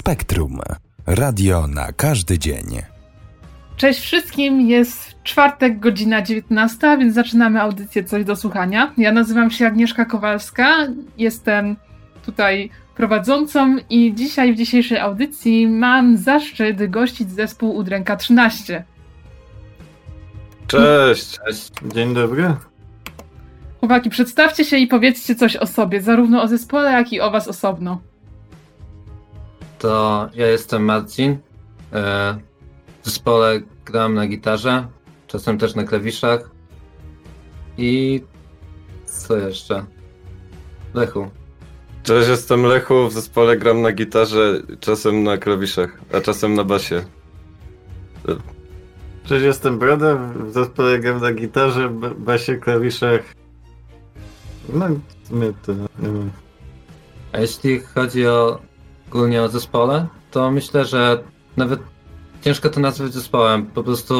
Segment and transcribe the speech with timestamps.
[0.00, 0.60] Spektrum.
[1.06, 2.82] Radio na każdy dzień.
[3.76, 8.92] Cześć wszystkim, jest czwartek, godzina 19, więc zaczynamy audycję Coś do słuchania.
[8.98, 10.76] Ja nazywam się Agnieszka Kowalska,
[11.18, 11.76] jestem
[12.26, 18.84] tutaj prowadzącą i dzisiaj w dzisiejszej audycji mam zaszczyt gościć zespół Udręka 13.
[20.66, 21.38] Cześć!
[21.46, 21.72] Cześć.
[21.94, 22.54] Dzień dobry.
[23.80, 27.48] Chłopaki, przedstawcie się i powiedzcie coś o sobie, zarówno o zespole, jak i o was
[27.48, 28.09] osobno.
[29.80, 31.38] To ja jestem Marcin.
[31.92, 32.38] E,
[33.02, 34.86] w zespole gram na gitarze,
[35.26, 36.50] czasem też na klawiszach.
[37.78, 38.22] I
[39.06, 39.84] co jeszcze?
[40.94, 41.30] Lechu.
[42.02, 47.04] Cześć, jestem Lechu, w zespole gram na gitarze, czasem na klawiszach, a czasem na basie.
[49.24, 51.88] Cześć, jestem Broda, w zespole gram na gitarze,
[52.18, 53.20] basie, klawiszach.
[54.72, 54.86] No,
[55.28, 55.72] sumie to.
[57.32, 58.69] A jeśli chodzi o
[59.10, 61.22] ogólnie o zespole, to myślę, że
[61.56, 61.80] nawet
[62.42, 63.66] ciężko to nazwać zespołem.
[63.66, 64.14] Po prostu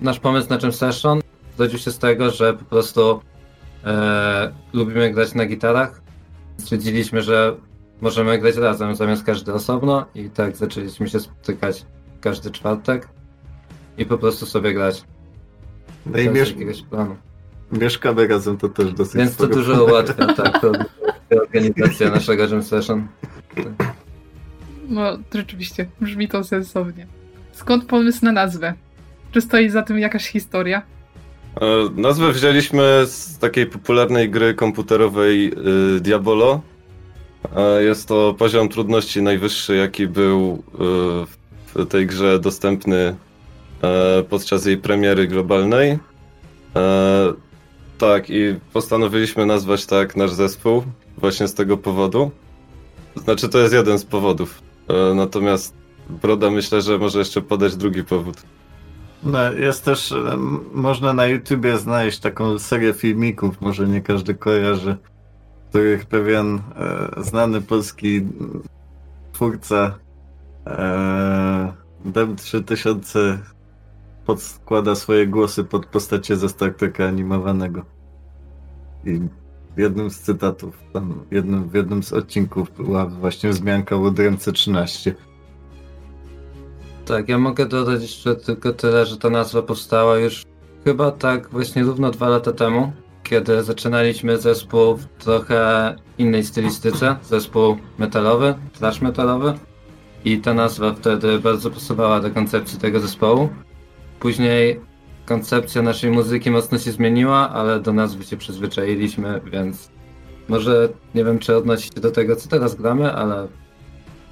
[0.00, 1.20] nasz pomysł na czym session
[1.56, 3.20] zrodził się z tego, że po prostu
[3.84, 6.00] e, lubimy grać na gitarach.
[6.58, 7.56] Stwierdziliśmy, że
[8.00, 11.86] możemy grać razem zamiast każdy osobno i tak zaczęliśmy się spotykać
[12.20, 13.08] każdy czwartek
[13.98, 15.04] i po prostu sobie grać.
[16.06, 16.50] No i miesz...
[16.50, 17.16] jakiegoś planu.
[17.72, 20.72] Mieszkamy razem, to też dosyć Więc to dużo ułatwia, tak, to
[21.42, 23.08] organizacja naszego jam session.
[24.90, 27.06] No, rzeczywiście, brzmi to sensownie.
[27.52, 28.74] Skąd pomysł na nazwę?
[29.32, 30.82] Czy stoi za tym jakaś historia?
[31.60, 31.66] E,
[32.00, 35.52] nazwę wzięliśmy z takiej popularnej gry komputerowej
[35.96, 36.60] y, Diabolo.
[37.56, 40.78] E, jest to poziom trudności najwyższy, jaki był y,
[41.74, 43.16] w tej grze dostępny
[43.82, 45.98] e, podczas jej premiery globalnej.
[47.98, 50.82] Tak, i postanowiliśmy nazwać tak nasz zespół
[51.16, 52.30] właśnie z tego powodu.
[53.16, 54.69] Znaczy, to jest jeden z powodów.
[54.90, 55.74] E, natomiast
[56.22, 58.42] Broda myślę, że może jeszcze podać drugi powód.
[59.22, 60.36] No, jest też, e,
[60.72, 64.96] można na YouTubie znaleźć taką serię filmików, może nie każdy kojarzy,
[65.66, 68.26] w których pewien e, znany polski
[69.32, 69.98] twórca
[70.66, 71.72] e,
[72.04, 73.38] Dem 3000
[74.26, 77.84] podskłada swoje głosy pod postacie ze Star Treka animowanego.
[79.04, 79.20] I
[79.76, 84.52] w jednym z cytatów, tam jednym, w jednym z odcinków była właśnie wzmianka o dręce
[84.52, 85.14] 13.
[87.04, 90.44] Tak, ja mogę dodać jeszcze tylko tyle, że ta nazwa powstała już
[90.84, 92.92] chyba tak właśnie równo dwa lata temu,
[93.22, 99.54] kiedy zaczynaliśmy zespół w trochę innej stylistyce, zespół metalowy, trash metalowy
[100.24, 103.48] i ta nazwa wtedy bardzo pasowała do koncepcji tego zespołu.
[104.20, 104.80] Później
[105.30, 109.90] koncepcja naszej muzyki mocno się zmieniła, ale do nazwy się przyzwyczailiśmy, więc
[110.48, 113.48] może nie wiem, czy odnosi się do tego, co teraz gramy, ale,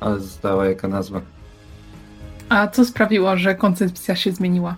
[0.01, 1.21] ale została jaka nazwa.
[2.49, 4.77] A co sprawiło, że koncepcja się zmieniła?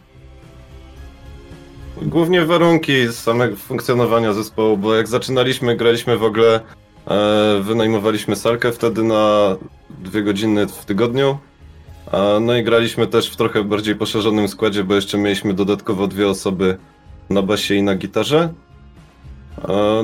[2.02, 6.60] Głównie warunki samego funkcjonowania zespołu, bo jak zaczynaliśmy, graliśmy w ogóle,
[7.06, 9.56] e, wynajmowaliśmy salkę wtedy na
[9.90, 11.38] dwie godziny w tygodniu
[12.40, 16.76] no i graliśmy też w trochę bardziej poszerzonym składzie, bo jeszcze mieliśmy dodatkowo dwie osoby
[17.30, 18.52] na basie i na gitarze.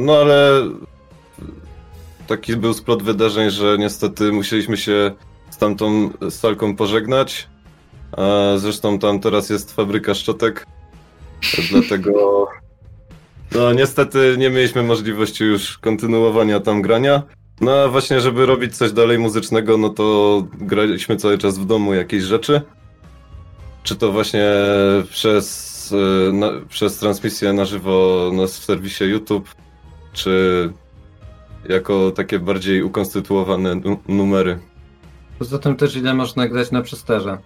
[0.00, 0.62] No ale
[2.26, 5.12] taki był splot wydarzeń, że niestety musieliśmy się
[5.50, 7.48] z tamtą salką pożegnać.
[8.56, 10.66] Zresztą tam teraz jest fabryka szczotek,
[11.70, 12.46] dlatego
[13.54, 17.22] no niestety nie mieliśmy możliwości już kontynuowania tam grania.
[17.60, 21.94] No a właśnie, żeby robić coś dalej muzycznego, no to graliśmy cały czas w domu
[21.94, 22.60] jakieś rzeczy.
[23.82, 24.44] Czy to właśnie
[25.10, 25.94] przez,
[26.28, 29.54] e, na, przez transmisję na żywo w serwisie YouTube,
[30.12, 30.72] czy
[31.68, 34.58] jako takie bardziej ukonstytuowane numery.
[35.38, 37.38] Poza tym też ile można grać na przesterze.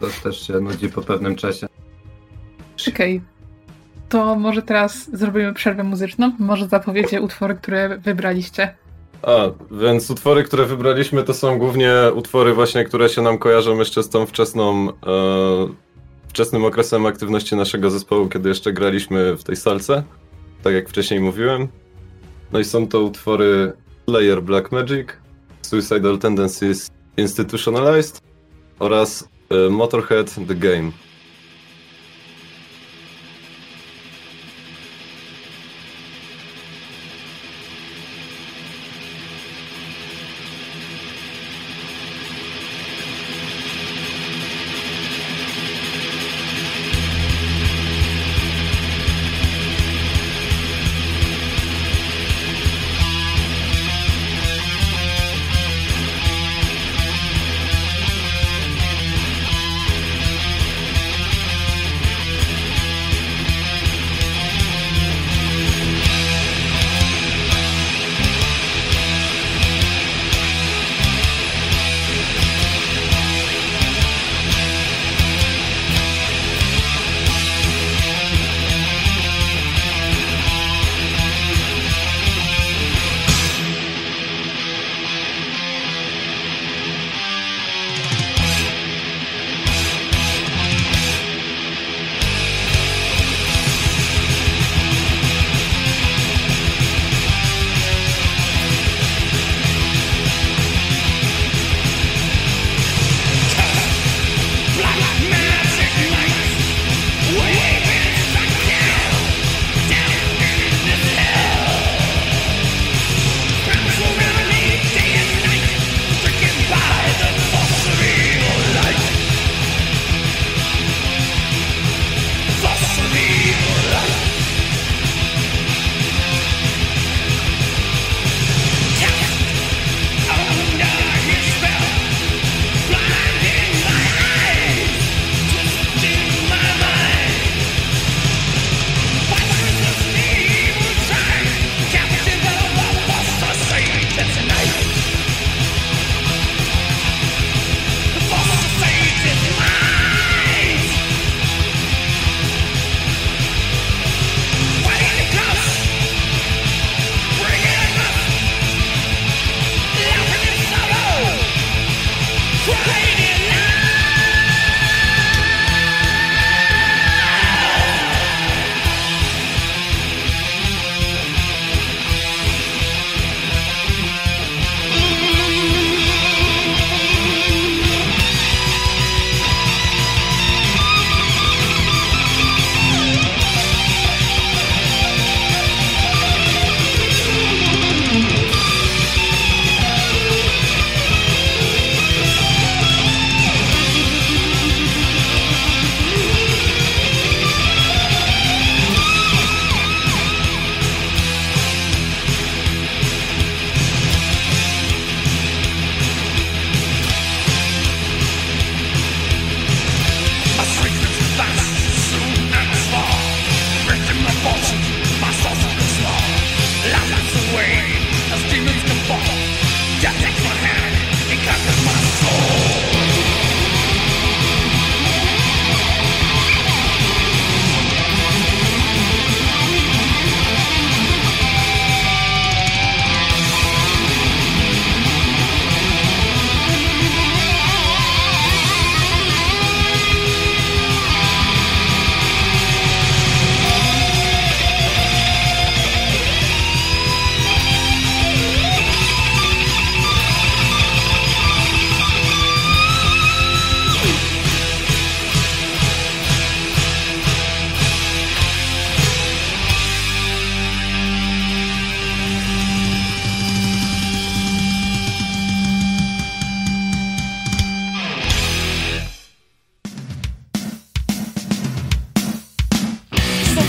[0.00, 1.66] To też się nudzi po pewnym czasie.
[2.88, 3.16] Okej.
[3.16, 3.36] Okay.
[4.08, 6.32] To może teraz zrobimy przerwę muzyczną?
[6.38, 8.74] Może zapowiecie utwory, które wybraliście?
[9.26, 14.02] A, więc utwory, które wybraliśmy, to są głównie utwory właśnie, które się nam kojarzą jeszcze
[14.02, 14.92] z tą wczesną, e,
[16.28, 20.02] wczesnym okresem aktywności naszego zespołu, kiedy jeszcze graliśmy w tej salce,
[20.62, 21.68] tak jak wcześniej mówiłem.
[22.52, 23.72] No i są to utwory
[24.06, 25.08] Player Black Magic,
[25.62, 28.20] Suicidal Tendencies Institutionalized
[28.78, 30.90] oraz e, Motorhead The Game.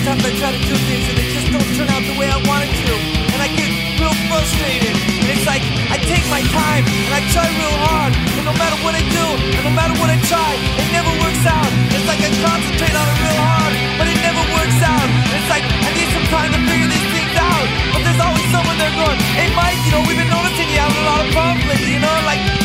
[0.07, 2.71] I try to do things and they just don't turn out the way I wanted
[2.71, 2.91] to.
[3.27, 3.67] And I get
[3.99, 4.95] real frustrated.
[4.95, 5.59] And it's like
[5.91, 8.15] I take my time and I try real hard.
[8.39, 11.43] And no matter what I do, and no matter what I try, it never works
[11.43, 11.67] out.
[11.91, 15.07] It's like I concentrate on it real hard, but it never works out.
[15.11, 17.67] And it's like I need some time to figure these things out.
[17.91, 21.03] But there's always someone there going, Hey Mike, you know, we've been noticing you having
[21.03, 22.56] a lot of problems you know, like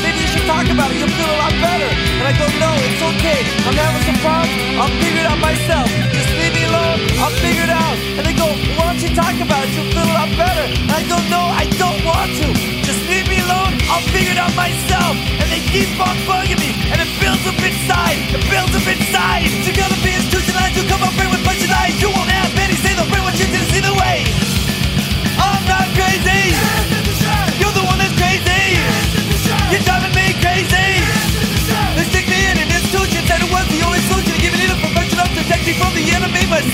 [0.47, 1.91] talk about it, you'll feel a lot better.
[2.19, 5.89] And I go, no, it's okay, I'm having some problems, I'll figure it out myself.
[6.11, 7.97] Just leave me alone, I'll figure it out.
[8.19, 10.67] And they go, why don't you talk about it, you'll feel a lot better.
[10.67, 12.49] And I go, no, I don't want to.
[12.83, 15.15] Just leave me alone, I'll figure it out myself.
[15.39, 19.47] And they keep on bugging me, and it builds up inside, it builds up inside.
[19.63, 21.95] You gotta be institutionalized, you come up here with bunch of lies.
[22.03, 24.27] You won't have any say they'll bring what you didn't see the way.
[25.39, 26.92] I'm not crazy.
[36.63, 36.71] I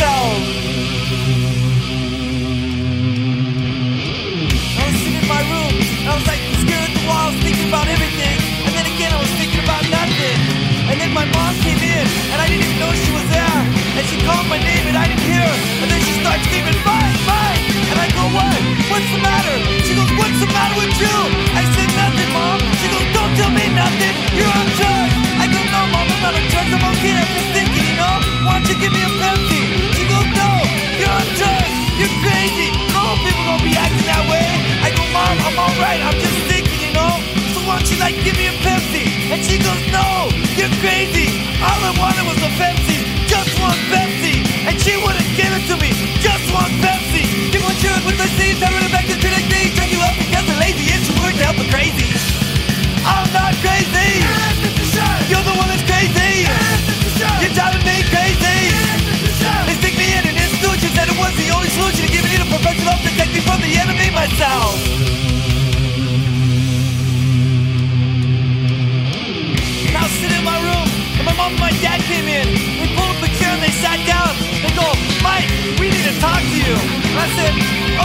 [4.85, 5.73] was sitting in my room,
[6.05, 8.37] I was like scared at the walls, thinking about everything.
[8.69, 10.37] And then again, I was thinking about nothing.
[10.93, 13.61] And then my mom came in, and I didn't even know she was there.
[13.97, 15.49] And she called my name, and I didn't hear.
[15.81, 17.65] And then she starts screaming, Mike, Mike!
[17.89, 18.61] And I go, what?
[18.93, 19.57] What's the matter?
[19.89, 21.17] She goes, what's the matter with you?
[21.57, 22.61] I said, nothing, mom.
[22.77, 24.15] She goes, don't tell me nothing.
[24.37, 25.17] You're on drugs.
[25.41, 26.73] I go, no, mom, I'm not on drugs.
[26.77, 27.17] I'm okay.
[27.17, 28.17] I'm just thinking, you know?
[28.45, 29.58] Why don't you give me a Pepsi?
[35.37, 36.01] I'm alright.
[36.01, 37.13] I'm just thinking, you know?
[37.53, 39.05] So why don't you, like, give me a Pepsi?
[39.29, 41.29] And she goes, no, you're crazy.
[41.61, 43.05] All I wanted was a Pepsi.
[43.29, 44.41] Just one Pepsi.
[44.65, 45.93] And she wouldn't give it to me.
[46.25, 47.53] Just one Pepsi.
[47.53, 48.63] Give one shirt with the seeds.
[48.65, 49.69] I run back to the day.
[49.77, 52.09] Turn you up because the lazy is work to help the crazy.
[53.05, 54.58] I'm not crazy.
[63.79, 64.75] Enemy myself.
[69.99, 72.47] I was sitting in my room, and my mom and my dad came in.
[72.79, 74.31] We pulled up a chair and they sat down.
[74.63, 74.87] They go,
[75.27, 75.51] Mike,
[75.83, 76.75] we need to talk to you.
[76.75, 77.53] And I said,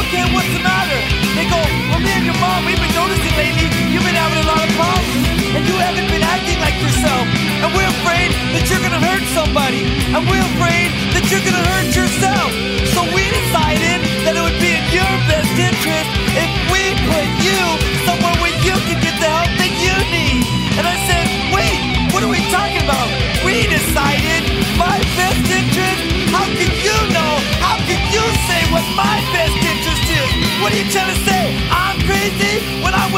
[0.01, 0.99] okay, what's the matter?
[1.37, 4.47] They go, well, me and your mom, we've been noticing lately you've been having a
[4.49, 5.21] lot of problems.
[5.53, 7.29] And you haven't been acting like yourself.
[7.61, 9.85] And we're afraid that you're gonna hurt somebody.
[10.17, 12.49] And we're afraid that you're gonna hurt yourself.
[12.89, 17.61] So we decided that it would be your best interest if we put you
[18.05, 20.45] somewhere where you can get the help that you need.
[20.77, 21.81] And I said, wait,
[22.13, 23.09] what are we talking about?
[23.41, 24.45] We decided
[24.77, 26.01] my best interest?
[26.29, 27.33] How can you know?
[27.57, 30.29] How can you say what my best interest is?
[30.61, 31.57] What are you trying to say?
[31.73, 32.61] I'm crazy?
[32.85, 33.09] When I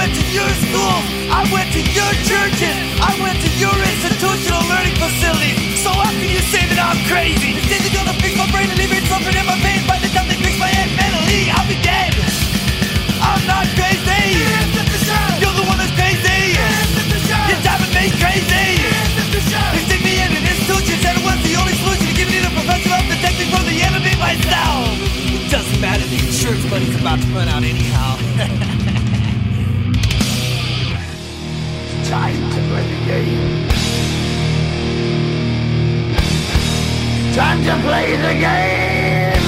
[37.95, 39.41] play the game.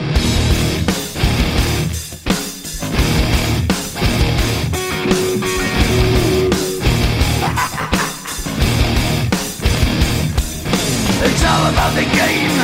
[11.18, 12.56] It's all about the game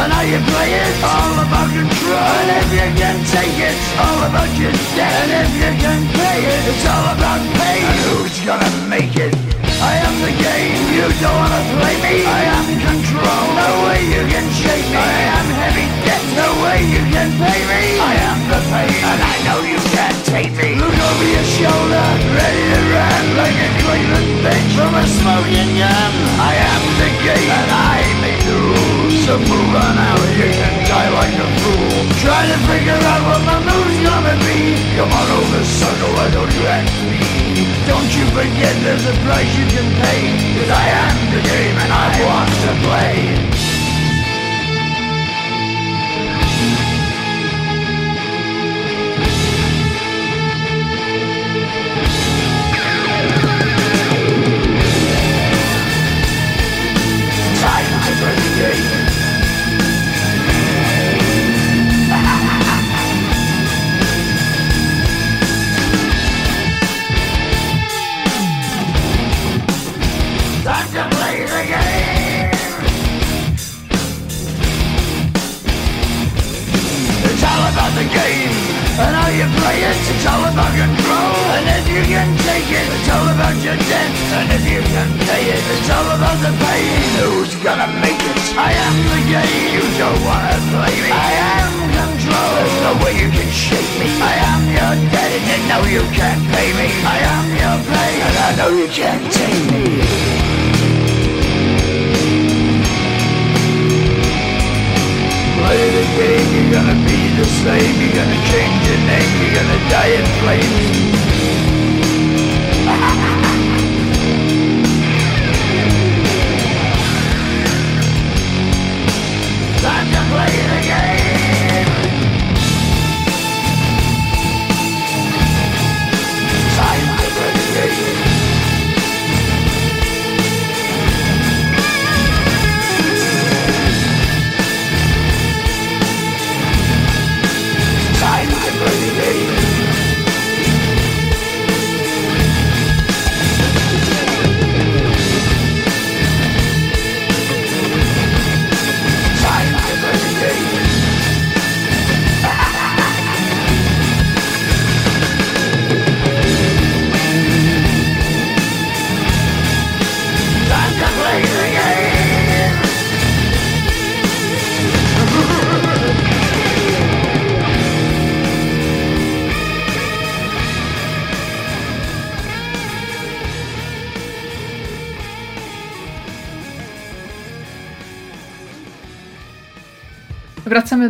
[0.00, 0.94] and how you play it.
[1.02, 2.18] All about control.
[2.18, 5.30] And if you can take it, all about your debt.
[5.30, 7.80] And if you can pay it, it's all about pay.
[7.86, 9.09] And who's gonna make
[11.00, 12.28] You don't wanna play me.
[12.28, 13.44] I am control.
[13.56, 15.00] No way you can shake me.
[15.00, 16.20] I am heavy debt.
[16.36, 17.96] No way you can pay me.
[17.96, 20.76] I am the pain, and I know you can't take me.
[20.76, 22.04] Look over your shoulder,
[22.36, 26.12] ready to run like a Cleveland bitch from a smoking gun.
[26.36, 29.24] I am the game, and I may lose.
[29.24, 31.96] So move on out, you can die like a fool.
[32.20, 34.76] Try to figure out what my move's gonna be.
[35.00, 37.39] Come on over, sucker, why don't you act me?
[37.86, 40.20] Don't you forget there's a price you can pay.
[40.58, 43.49] Cause I am the game and I want to play.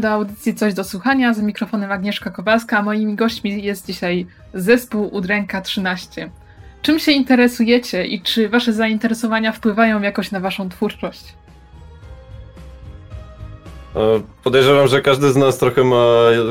[0.00, 1.34] Do audycji Coś do słuchania.
[1.34, 6.30] Za mikrofonem Agnieszka Kowalska, a moimi gośćmi jest dzisiaj zespół Udręka 13.
[6.82, 11.34] Czym się interesujecie i czy wasze zainteresowania wpływają jakoś na waszą twórczość?
[13.96, 14.00] E,
[14.44, 16.04] Podejrzewam, że każdy z nas trochę ma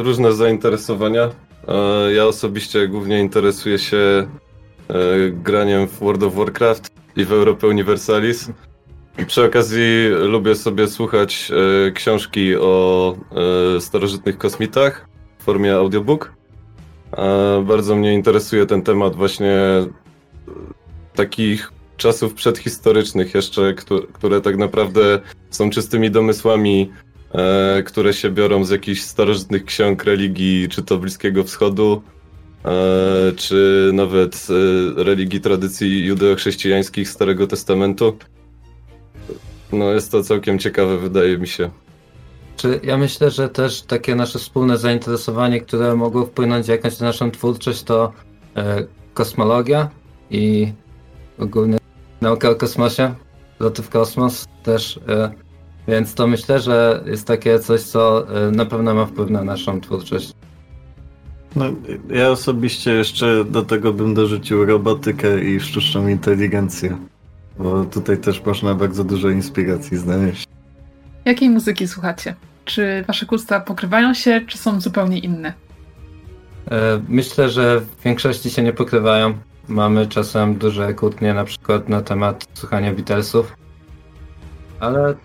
[0.03, 1.29] różne zainteresowania.
[1.67, 4.93] E, Ja osobiście głównie interesuję się e,
[5.29, 8.49] graniem w World of Warcraft i w Europę Universalis.
[9.27, 11.51] Przy okazji lubię sobie słuchać
[11.87, 13.15] e, książki o
[13.77, 15.07] e, starożytnych kosmitach
[15.39, 16.33] w formie audiobook.
[17.65, 19.87] Bardzo mnie interesuje ten temat właśnie e,
[21.15, 26.91] takich czasów przedhistorycznych jeszcze, któ- które tak naprawdę są czystymi domysłami
[27.33, 32.01] e, które się biorą z jakichś starożytnych ksiąg religii, czy to Bliskiego Wschodu,
[33.35, 34.47] czy nawet
[34.95, 38.17] religii tradycji judeo-chrześcijańskich Starego Testamentu.
[39.71, 41.69] No jest to całkiem ciekawe, wydaje mi się.
[42.57, 47.31] Czy ja myślę, że też takie nasze wspólne zainteresowanie, które mogło wpłynąć jakoś na naszą
[47.31, 48.13] twórczość, to
[48.55, 48.83] e,
[49.13, 49.89] kosmologia
[50.31, 50.73] i
[51.39, 51.77] ogólnie
[52.21, 53.13] nauka o kosmosie,
[53.59, 54.99] loty w kosmos też.
[55.07, 55.31] E,
[55.87, 59.81] więc to myślę, że jest takie coś, co e, na pewno ma wpływ na naszą
[59.81, 60.33] twórczość.
[61.55, 61.65] No,
[62.09, 66.97] ja osobiście jeszcze do tego bym dorzucił robotykę i sztuczną inteligencję.
[67.59, 70.47] Bo tutaj też można bardzo dużo inspiracji znaleźć.
[71.25, 72.35] Jakiej muzyki słuchacie?
[72.65, 75.53] Czy wasze gusta pokrywają się, czy są zupełnie inne?
[76.71, 79.33] E, Myślę, że w większości się nie pokrywają.
[79.67, 83.55] Mamy czasem duże kłótnie na przykład na temat słuchania Beatlesów.
[84.79, 85.15] Ale,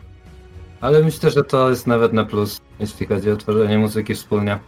[0.80, 4.58] ale myślę, że to jest nawet na plus, jeśli chodzi o tworzenie muzyki wspólnie.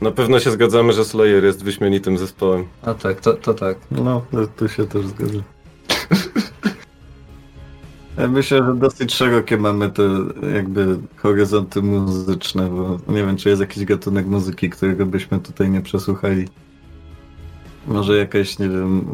[0.00, 2.64] Na pewno się zgadzamy, że Slayer jest wyśmienitym zespołem.
[2.82, 3.76] A tak, to, to tak.
[3.90, 5.38] No, to- tu się też zgodzę.
[8.18, 10.02] Ja myślę, że dosyć szerokie mamy te
[10.54, 15.80] jakby horyzonty muzyczne, bo nie wiem, czy jest jakiś gatunek muzyki, którego byśmy tutaj nie
[15.80, 16.48] przesłuchali.
[17.86, 19.04] Może jakaś, nie wiem,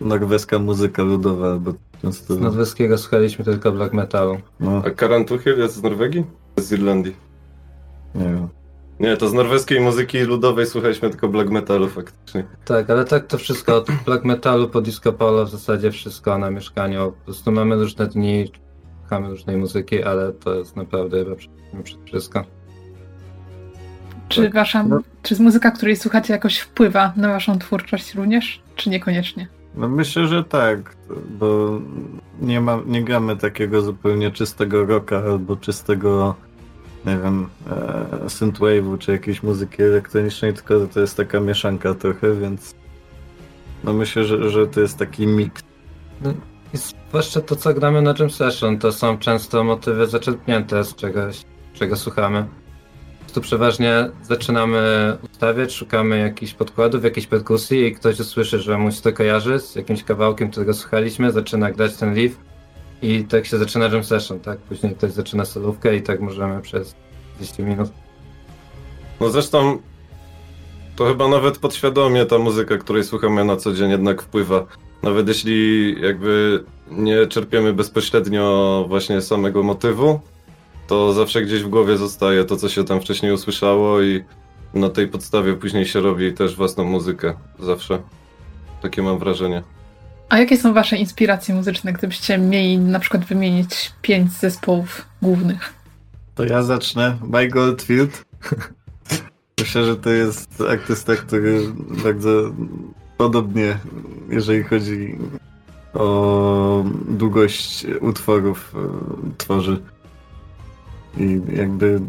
[0.00, 2.34] norweska muzyka ludowa, albo często...
[2.34, 4.38] Z norweskiego słuchaliśmy tylko black metalu.
[4.60, 6.24] No, A Karan Tuchel jest z Norwegii?
[6.56, 7.16] Z Irlandii.
[8.14, 8.48] nie wiem.
[9.00, 12.44] Nie, to z norweskiej muzyki ludowej słuchaliśmy tylko black metalu faktycznie.
[12.64, 16.50] Tak, ale tak to wszystko, od black metalu po disco polo w zasadzie wszystko na
[16.50, 17.12] mieszkaniu.
[17.18, 18.52] Po prostu mamy różne dni,
[19.00, 21.36] słuchamy różnej muzyki, ale to jest naprawdę chyba
[22.06, 22.44] wszystko.
[24.28, 24.54] Czy Tak.
[24.54, 25.00] wasza, No.
[25.22, 29.48] czy z muzyka, której słuchacie, jakoś wpływa na waszą twórczość również, czy niekoniecznie?
[29.74, 30.96] No myślę, że tak,
[31.38, 31.80] bo
[32.40, 36.34] nie, ma, nie gramy takiego zupełnie czystego rocka albo czystego,
[37.06, 42.74] nie wiem, e, synthwave'u czy jakiejś muzyki elektronicznej, tylko to jest taka mieszanka trochę, więc
[43.84, 45.62] no myślę, że, że to jest taki miks.
[46.74, 51.42] I zwłaszcza to, co gramy na Jam Session, to są często motywy zaczerpnięte z czegoś,
[51.74, 52.46] czego słuchamy.
[53.34, 59.02] Tu przeważnie zaczynamy ustawiać, szukamy jakichś podkładów, jakiejś perkusji i ktoś usłyszy, że mu się
[59.02, 62.38] to kojarzy z jakimś kawałkiem, którego słuchaliśmy, zaczyna grać ten riff
[63.04, 64.58] i tak się zaczyna Jam Session, tak?
[64.58, 66.94] Później ktoś zaczyna solówkę i tak możemy przez
[67.36, 67.88] 30 minut.
[69.20, 69.78] No zresztą
[70.96, 74.66] To chyba nawet podświadomie ta muzyka, której słuchamy na co dzień jednak wpływa.
[75.02, 80.20] Nawet jeśli jakby nie czerpiemy bezpośrednio właśnie samego motywu,
[80.86, 84.24] to zawsze gdzieś w głowie zostaje to, co się tam wcześniej usłyszało i
[84.74, 87.34] na tej podstawie później się robi też własną muzykę.
[87.58, 87.98] Zawsze.
[88.82, 89.62] Takie mam wrażenie.
[90.34, 95.74] A jakie są wasze inspiracje muzyczne, gdybyście mieli na przykład wymienić pięć zespołów głównych?
[96.34, 97.16] To ja zacznę.
[97.28, 98.24] My Goldfield.
[99.60, 101.60] Myślę, że to jest artysta, który
[102.04, 102.30] bardzo
[103.16, 103.78] podobnie,
[104.28, 105.18] jeżeli chodzi
[105.94, 109.82] o długość utworów, e, tworzy.
[111.18, 112.00] I jakby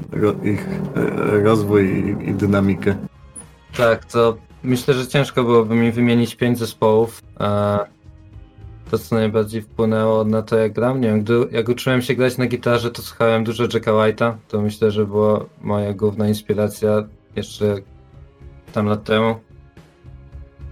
[0.44, 2.96] ich e, rozwój i, i dynamikę.
[3.78, 7.22] Tak, to myślę, że ciężko byłoby mi wymienić pięć zespołów.
[8.92, 12.38] To, co najbardziej wpłynęło na to, jak gram, nie wiem, gdy, jak uczyłem się grać
[12.38, 14.34] na gitarze, to słuchałem dużo Jacka White'a.
[14.48, 17.04] To myślę, że była moja główna inspiracja
[17.36, 17.76] jeszcze
[18.74, 19.36] tam lat temu.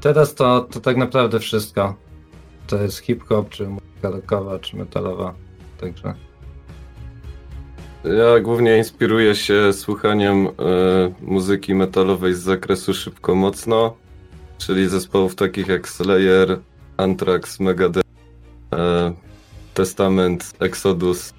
[0.02, 1.96] Teraz to, to tak naprawdę wszystko.
[2.68, 5.34] To jest hip-hop, czy muzyka rockowa, czy metalowa.
[5.80, 6.14] Także
[8.04, 10.52] Ja głównie inspiruję się słuchaniem e,
[11.22, 13.96] muzyki metalowej z zakresu szybko mocno,
[14.58, 16.60] czyli zespołów takich jak Slayer,
[16.98, 18.03] Anthrax, Megadeth,
[18.78, 19.14] e,
[19.74, 21.34] Testament, Exodus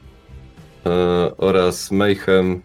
[0.87, 0.91] e,
[1.37, 2.63] oraz Mayhem.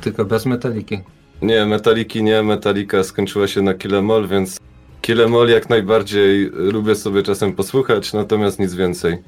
[0.00, 0.98] tylko bez metaliki.
[1.42, 4.60] Nie, Metaliki nie, Metalika skończyła się na Killemall, więc
[5.02, 9.18] Killemall jak najbardziej lubię sobie czasem posłuchać, natomiast nic więcej.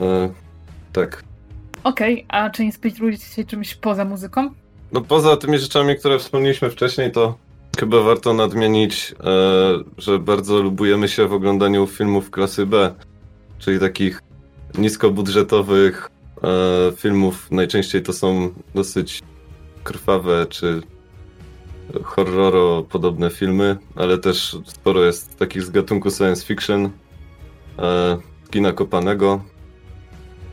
[0.00, 0.30] E,
[0.92, 1.24] tak.
[1.84, 4.50] Okej, a czy inspirujecie się czymś poza muzyką?
[4.92, 7.38] No poza tymi rzeczami, które wspomnieliśmy wcześniej, to
[7.78, 9.34] chyba warto nadmienić, e,
[9.98, 12.94] że bardzo lubujemy się w oglądaniu filmów klasy B,
[13.58, 14.22] czyli takich
[14.78, 16.10] niskobudżetowych
[16.42, 17.50] e, filmów.
[17.50, 19.22] Najczęściej to są dosyć
[19.84, 20.82] krwawe czy
[22.02, 26.90] horroro podobne filmy, ale też sporo jest takich z gatunku science fiction,
[27.78, 28.18] e,
[28.50, 29.44] kina kopanego.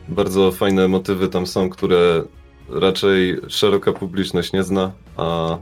[0.08, 2.24] Bardzo fajne motywy tam są, które
[2.68, 5.58] raczej szeroka publiczność nie zna, a,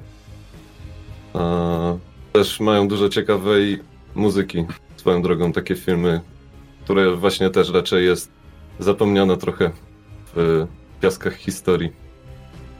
[1.34, 1.96] a
[2.32, 3.78] też mają dużo ciekawej
[4.14, 4.64] muzyki.
[4.96, 6.20] Swoją drogą takie filmy,
[6.84, 8.30] które właśnie też raczej jest
[8.78, 9.70] zapomniane trochę
[10.34, 10.66] w
[11.00, 11.92] piaskach historii.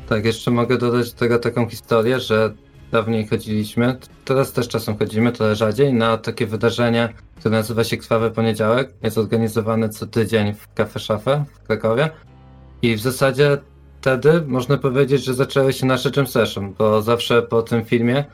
[0.09, 2.55] Tak, jeszcze mogę dodać do tego taką historię, że
[2.93, 8.31] dawniej chodziliśmy, teraz też czasem chodzimy, trochę rzadziej, na takie wydarzenie, które nazywa się Krwawy
[8.31, 8.95] Poniedziałek.
[9.03, 12.11] Jest organizowane co tydzień w Cafe Szafę w Krakowie.
[12.83, 13.59] I w zasadzie
[14.01, 18.25] wtedy można powiedzieć, że zaczęły się nasze jam session, bo zawsze po tym filmie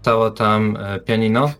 [0.00, 1.50] stało tam e, pianino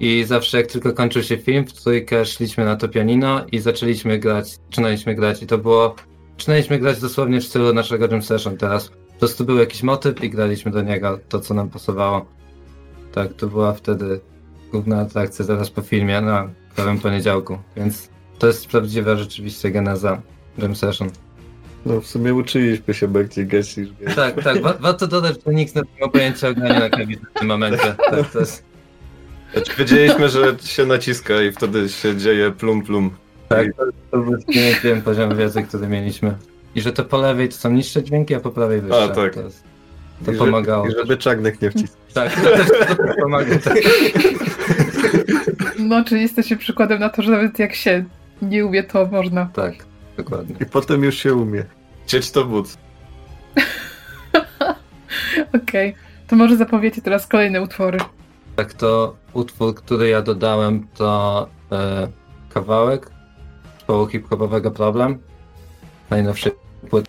[0.00, 4.18] i zawsze jak tylko kończył się film, w trójkę szliśmy na to pianino i zaczęliśmy
[4.18, 5.94] grać, zaczynaliśmy grać i to było,
[6.38, 8.88] zaczynaliśmy grać dosłownie w stylu naszego jam session teraz.
[8.88, 12.26] Po prostu był jakiś motyw i graliśmy do niego to, co nam pasowało.
[13.12, 14.20] Tak, to była wtedy
[14.72, 20.22] główna atrakcja zaraz po filmie na prawym poniedziałku, więc to jest prawdziwa rzeczywiście geneza
[20.58, 21.10] jam session.
[21.86, 24.16] No w sumie uczyliśmy się bardziej grać niż grać.
[24.16, 27.38] Tak, tak, wa- warto dodać, że nikt nie ma pojęcia o graniu na klawiaturze w
[27.38, 27.94] tym momencie.
[28.10, 28.64] Tak, to jest,
[29.54, 33.10] Znaczy, Wiedzieliśmy, że się naciska i wtedy się dzieje plum plum.
[33.48, 34.36] tak, to, to był
[34.84, 36.34] wiem poziom wiedzy, który mieliśmy.
[36.74, 39.02] I że to po lewej to są niższe dźwięki, a po prawej wyższe.
[39.02, 39.34] A, tak.
[39.34, 39.64] To, jest,
[40.24, 40.86] to I pomagało.
[40.86, 42.00] I żeby czarnek nie wciskał.
[42.14, 43.58] Tak, to też to pomaga.
[43.58, 43.74] Tak.
[45.78, 48.04] No, czy jesteście przykładem na to, że nawet jak się
[48.42, 49.46] nie umie, to można.
[49.54, 49.74] tak,
[50.16, 50.56] dokładnie.
[50.60, 51.64] I potem już się umie.
[52.06, 52.76] Cieć to but.
[55.62, 55.94] Okej,
[56.26, 57.98] to może zapowiecie teraz kolejne utwory.
[58.56, 62.08] Tak, to utwór, który ja dodałem, to e,
[62.48, 63.10] kawałek
[63.74, 65.18] zespołu hip-hopowego Problem.
[66.10, 66.50] Najnowszy
[66.90, 67.06] płyt,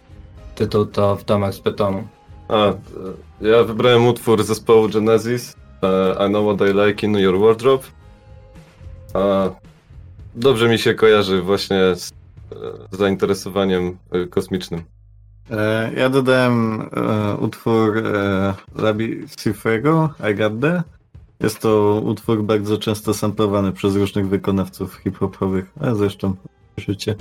[0.56, 2.08] tytuł to W domach z betonu.
[2.48, 2.74] A, e,
[3.42, 5.56] ja wybrałem utwór zespołu Genesis.
[5.84, 7.84] e, I know what I like in your wardrobe.
[9.14, 9.50] A,
[10.36, 13.98] dobrze mi się kojarzy właśnie z e, zainteresowaniem
[14.30, 14.84] kosmicznym.
[15.98, 20.84] Ja dodałem e, utwór e, Labi Cifrego, I Got The.
[21.46, 26.36] Jest to utwór bardzo często samplowany przez różnych wykonawców hip-hopowych, a zresztą
[26.78, 27.16] życie.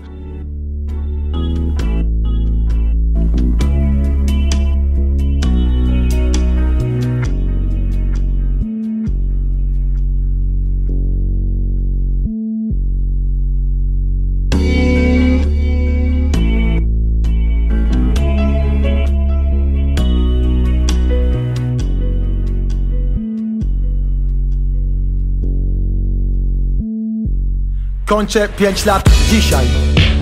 [28.06, 29.66] Kończę 5 lat dzisiaj.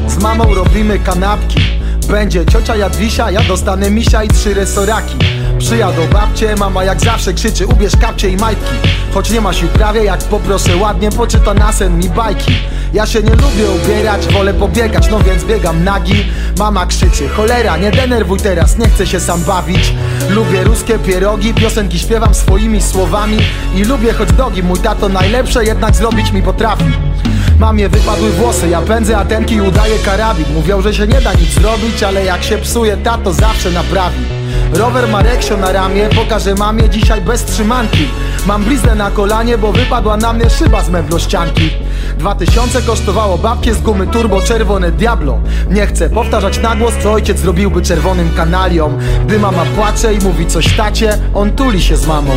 [0.08, 1.60] Z mamą robimy kanapki.
[2.08, 5.16] Będzie ciocia Jadwisia, ja dostanę misia i trzy resoraki.
[5.58, 8.74] Przyjadą babcie, mama jak zawsze krzyczy Ubierz kapcie i majtki.
[9.14, 12.52] Choć nie ma sił prawie, jak poproszę ładnie Poczyta na sen mi bajki.
[12.92, 16.24] Ja się nie lubię ubierać, wolę pobiegać No więc biegam nagi.
[16.58, 19.94] Mama krzyczy, cholera, nie denerwuj teraz Nie chcę się sam bawić.
[20.30, 23.38] Lubię ruskie pierogi, piosenki śpiewam swoimi słowami.
[23.76, 27.11] I lubię hot dogi, mój tato najlepsze jednak zrobić mi potrafi
[27.58, 30.46] Mamie wypadły włosy, ja pędzę atenki i udaję karabin.
[30.54, 34.24] Mówią, że się nie da nic zrobić, ale jak się psuje, tato zawsze naprawi.
[34.72, 38.08] Rower ma reksio na ramię, pokażę mamie dzisiaj bez trzymanki.
[38.46, 41.70] Mam bliznę na kolanie, bo wypadła na mnie szyba z meblościanki.
[42.18, 45.40] Dwa tysiące kosztowało babcie z gumy turbo czerwone Diablo.
[45.70, 48.98] Nie chcę powtarzać na głos, co ojciec zrobiłby czerwonym kanaliom.
[49.26, 52.32] Gdy mama płacze i mówi coś tacie, on tuli się z mamą.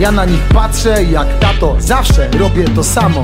[0.00, 3.22] Ja na nich patrzę i jak tato zawsze robię to samo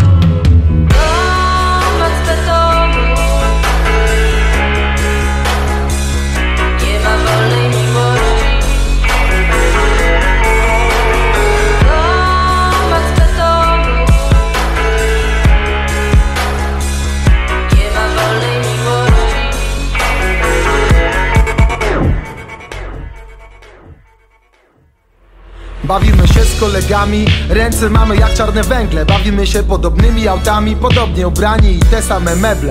[25.90, 29.06] Bawimy się z kolegami, ręce mamy jak czarne węgle.
[29.06, 32.70] Bawimy się podobnymi autami, podobnie ubrani i te same meble.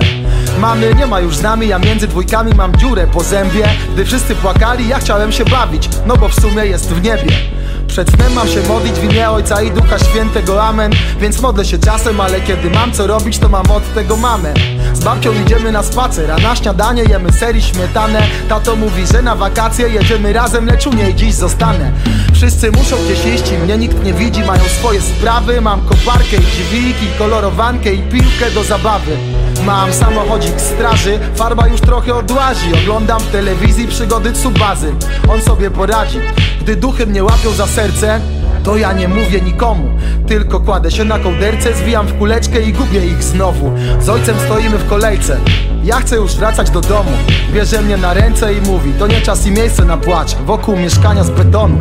[0.60, 3.70] Mamy nie ma już z nami, ja między dwójkami mam dziurę po zębie.
[3.94, 7.59] Gdy wszyscy płakali, ja chciałem się bawić, no bo w sumie jest w niebie
[8.06, 10.92] przed snem mam się modlić w imię Ojca i Ducha Świętego, Amen.
[11.20, 14.54] Więc modlę się czasem, ale kiedy mam co robić, to mam od tego mamę.
[14.94, 18.28] Z babcią idziemy na spacer, a na śniadanie jemy seri śmietanę.
[18.50, 21.92] Tato mówi, że na wakacje jedziemy razem, lecz u niej dziś zostanę.
[22.34, 26.40] Wszyscy muszą gdzieś iść i mnie nikt nie widzi Mają swoje sprawy, mam koparkę i
[26.40, 29.18] dźwig I kolorowankę i piłkę do zabawy
[29.70, 32.74] Mam samochodzik straży, farba już trochę odłazi.
[32.84, 34.94] Oglądam w telewizji przygody Tsubazy.
[35.28, 36.20] On sobie poradzi.
[36.62, 38.20] Gdy duchy mnie łapią za serce
[38.64, 39.90] to ja nie mówię nikomu,
[40.28, 43.72] tylko kładę się na kołderce, zwijam w kuleczkę i gubię ich znowu.
[44.02, 45.38] Z ojcem stoimy w kolejce,
[45.84, 47.12] ja chcę już wracać do domu.
[47.54, 51.24] Bierze mnie na ręce i mówi, to nie czas i miejsce na płacz, wokół mieszkania
[51.24, 51.80] z betonu.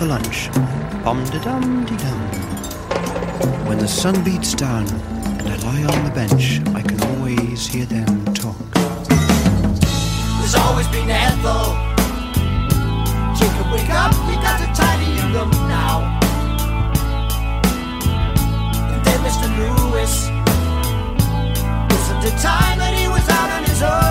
[0.00, 0.48] For lunch.
[1.04, 2.20] Bum de dum de dum.
[3.68, 4.86] When the sun beats down
[5.38, 8.56] and I lie on the bench, I can always hear them talk.
[10.38, 11.76] There's always been Ethel.
[13.38, 15.96] Jacob, wake up, you got to tidy your room now.
[18.92, 19.48] And then Mr.
[19.58, 20.14] Lewis.
[21.90, 24.09] Wasn't the time that he was out on his own.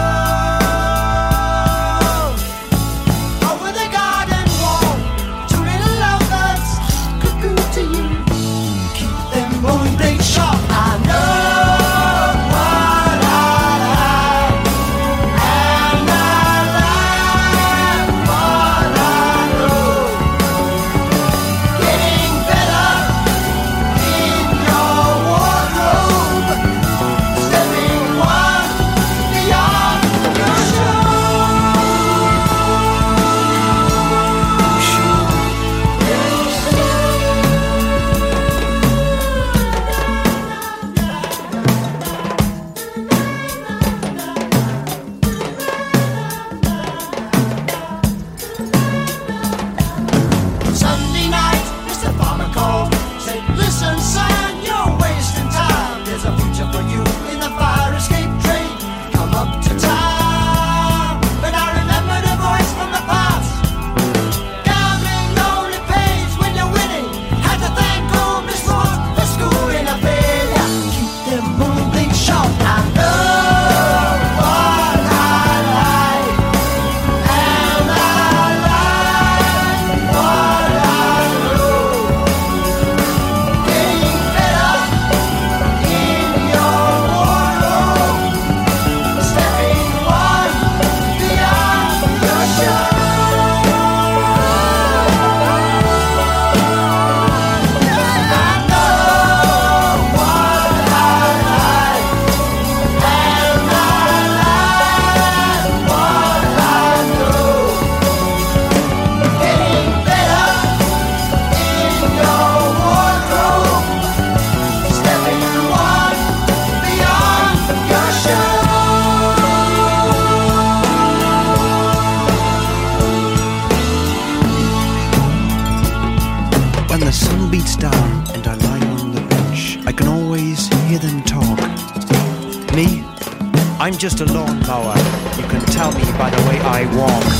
[134.09, 134.95] Just a lawnmower.
[135.37, 137.38] You can tell me by the way I walk.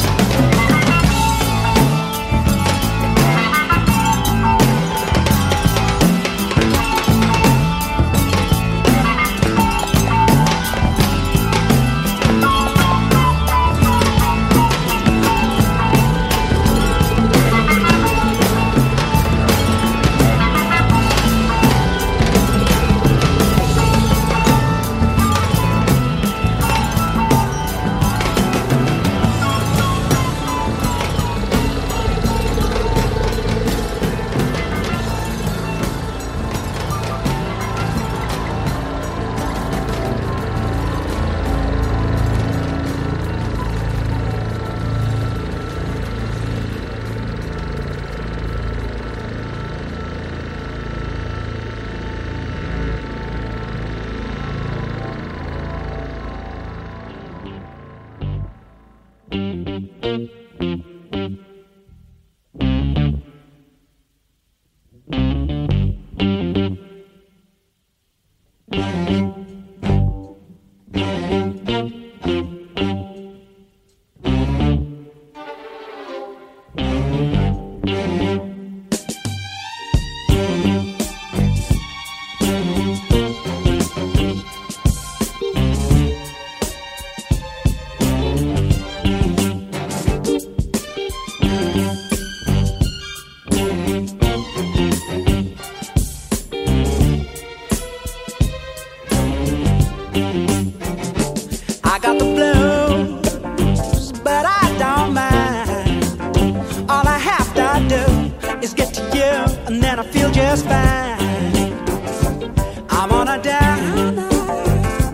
[113.01, 114.15] I'm on a down,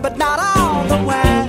[0.02, 1.46] but not all the way.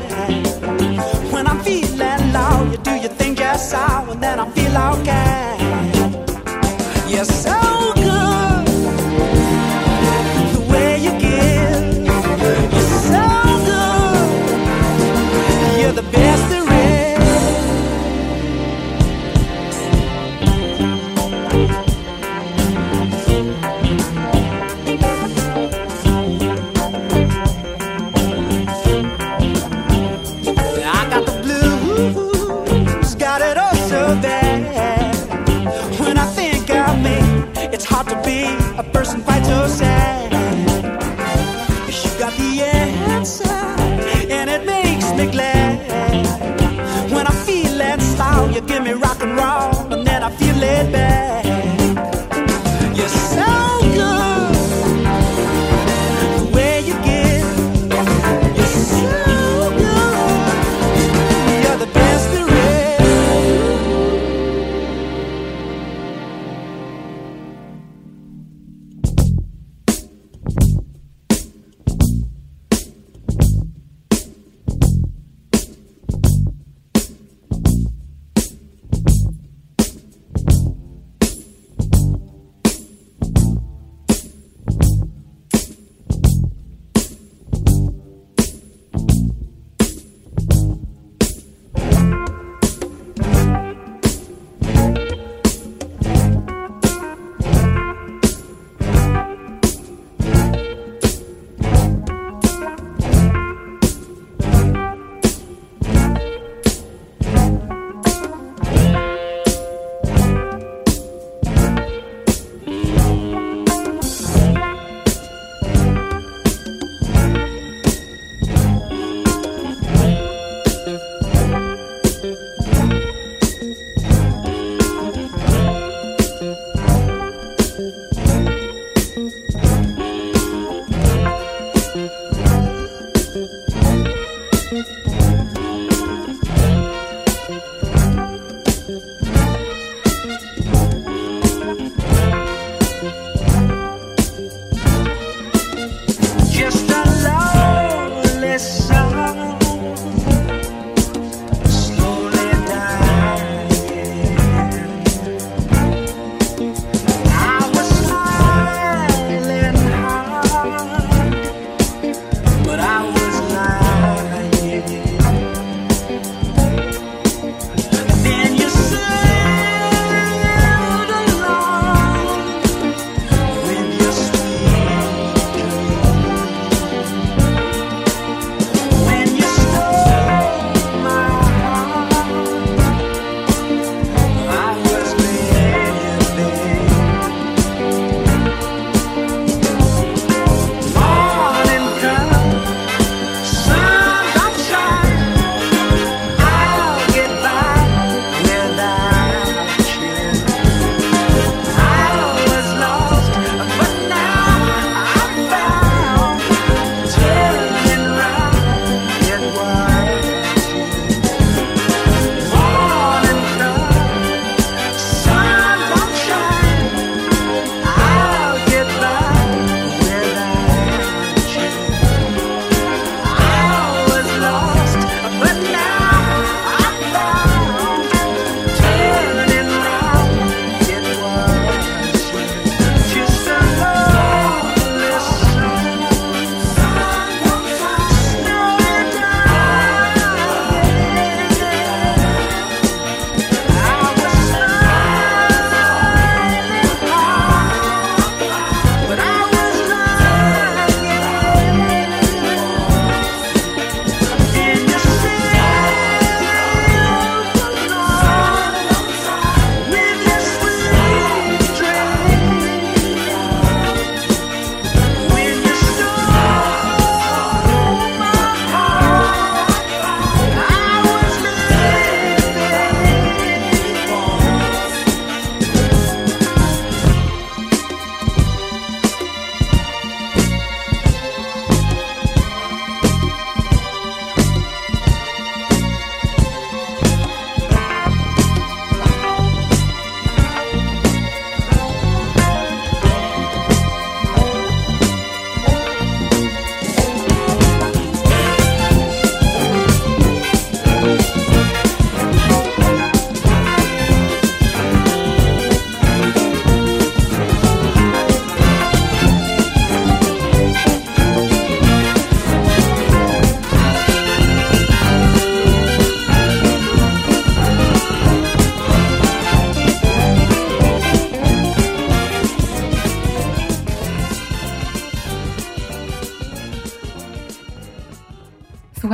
[1.32, 3.80] When I'm feeling low, you do your thing just so,
[4.12, 5.58] and then I feel okay.
[7.10, 7.67] You're so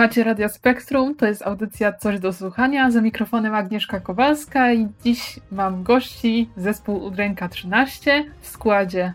[0.03, 2.91] Słuchacie Radia Spektrum, to jest audycja Coś do słuchania.
[2.91, 9.13] Za mikrofonem Agnieszka Kowalska i dziś mam gości zespół Udręka 13 w składzie.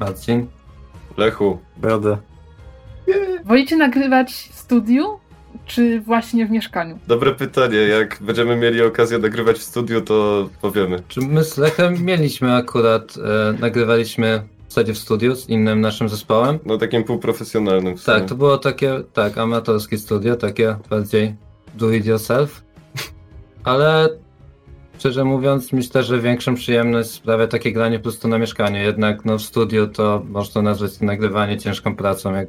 [0.00, 0.46] Marcin?
[1.16, 1.58] Lechu.
[1.80, 2.18] Prawda.
[3.44, 5.18] Wolicie nagrywać w studiu,
[5.66, 6.98] czy właśnie w mieszkaniu?
[7.06, 7.78] Dobre pytanie.
[7.78, 11.02] Jak będziemy mieli okazję nagrywać w studiu, to powiemy.
[11.08, 16.58] Czy my z Lechem mieliśmy akurat, e, nagrywaliśmy zasadzie w studiu z innym naszym zespołem?
[16.66, 18.18] No takim półprofesjonalnym w sumie.
[18.18, 21.34] Tak, to było takie, tak, amatorskie studio, takie bardziej
[21.74, 22.64] do it yourself.
[23.64, 24.08] Ale
[24.98, 28.78] szczerze mówiąc, myślę, że większą przyjemność sprawia takie granie po prostu na mieszkaniu.
[28.78, 32.34] Jednak no, w studiu to można nazwać nagrywanie ciężką pracą.
[32.34, 32.48] Jak,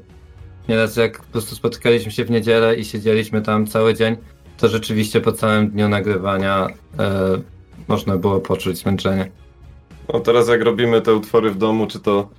[0.70, 4.18] nieraz jak po prostu spotykaliśmy się w niedzielę i siedzieliśmy tam cały dzień,
[4.57, 6.68] to rzeczywiście po całym dniu nagrywania
[6.99, 7.41] e,
[7.88, 9.32] można było poczuć zmęczenie.
[10.14, 12.30] No teraz jak robimy te utwory w domu, czy to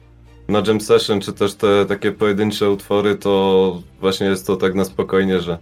[0.48, 4.84] na jam session, czy też te takie pojedyncze utwory, to właśnie jest to tak na
[4.84, 5.58] spokojnie, że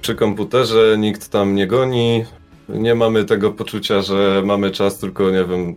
[0.00, 2.24] przy komputerze nikt tam nie goni,
[2.68, 5.76] nie mamy tego poczucia, że mamy czas tylko, nie wiem,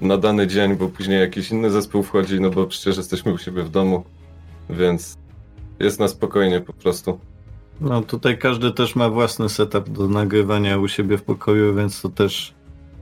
[0.00, 3.62] na dany dzień, bo później jakiś inny zespół wchodzi, no bo przecież jesteśmy u siebie
[3.62, 4.04] w domu,
[4.70, 5.16] więc
[5.80, 7.18] jest na spokojnie po prostu.
[7.80, 12.08] No tutaj każdy też ma własny setup do nagrywania u siebie w pokoju, więc to
[12.08, 12.54] też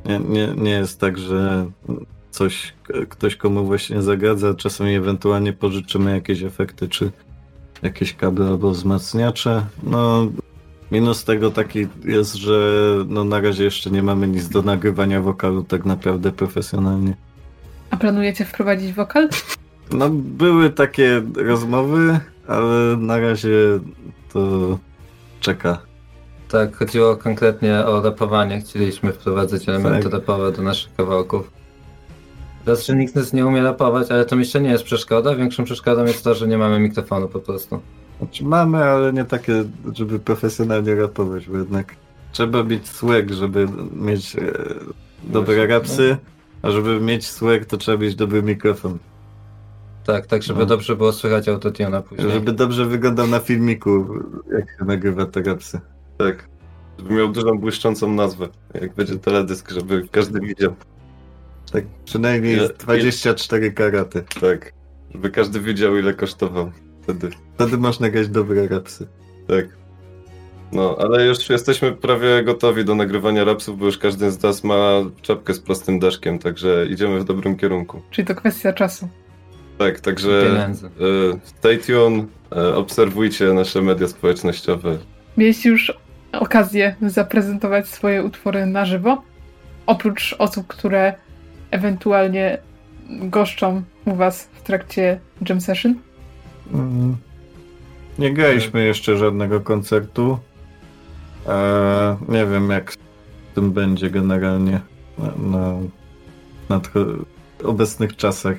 [0.06, 1.66] nie, nie, nie jest tak, że
[2.30, 2.74] coś
[3.08, 4.54] ktoś komu właśnie zagadza.
[4.54, 7.10] Czasami ewentualnie pożyczymy jakieś efekty, czy
[7.82, 9.66] jakieś kable albo wzmacniacze.
[9.82, 10.26] No
[10.92, 15.64] minus tego taki jest, że no na razie jeszcze nie mamy nic do nagrywania wokalu
[15.64, 17.14] tak naprawdę profesjonalnie.
[17.90, 19.28] A planujecie wprowadzić wokal?
[19.90, 23.50] No były takie rozmowy, ale na razie
[24.32, 24.78] to
[25.40, 25.85] czeka.
[26.48, 28.60] Tak, chodziło konkretnie o rapowanie.
[28.60, 30.12] Chcieliśmy wprowadzić elementy Tak.
[30.12, 31.50] rapowe do naszych kawałków.
[32.66, 35.34] Raz, że nikt nas nie umie rapować, ale to myślę nie jest przeszkoda.
[35.34, 37.80] Większą przeszkodą jest to, że nie mamy mikrofonu po prostu.
[38.18, 41.94] Znaczy mamy, ale nie takie, żeby profesjonalnie rapować, bo jednak
[42.32, 44.40] trzeba mieć swag, żeby mieć e,
[45.24, 46.16] dobre Właśnie, rapsy,
[46.62, 48.98] a żeby mieć swag, to trzeba mieć dobry mikrofon.
[50.04, 50.66] Tak, tak, żeby No.
[50.66, 52.30] dobrze było słychać autotuna później.
[52.30, 54.06] Żeby dobrze wyglądał na filmiku,
[54.52, 55.80] jak się nagrywa te rapsy.
[56.18, 56.48] Tak.
[56.98, 60.74] Żeby miał dużą błyszczącą nazwę, jak będzie teledysk, żeby każdy widział.
[61.72, 64.24] Tak, przynajmniej Ja- 24 karaty.
[64.40, 64.72] Tak.
[65.12, 66.70] Żeby każdy wiedział, ile kosztował
[67.02, 67.30] wtedy.
[67.54, 69.06] Wtedy można grać dobre rapsy.
[69.48, 69.66] Tak.
[70.72, 74.90] No, ale już jesteśmy prawie gotowi do nagrywania rapsów, bo już każdy z nas ma
[75.22, 78.02] czapkę z prostym daszkiem, także idziemy w dobrym kierunku.
[78.10, 79.08] Czyli to kwestia czasu.
[79.78, 80.56] Tak, także
[81.32, 84.98] e, stay tuned, e, obserwujcie nasze media społecznościowe.
[85.36, 85.92] Mieliście już
[86.40, 89.22] okazję zaprezentować swoje utwory na żywo?
[89.86, 91.14] Oprócz osób, które
[91.70, 92.58] ewentualnie
[93.10, 95.94] goszczą u was w trakcie jam session?
[96.72, 97.16] Mm.
[98.18, 100.38] Nie graliśmy jeszcze żadnego koncertu.
[101.48, 102.96] Eee, nie wiem, jak z
[103.54, 104.80] tym będzie generalnie
[105.18, 105.26] na,
[105.58, 105.74] na
[106.68, 107.24] nadcho-
[107.64, 108.56] obecnych czasach.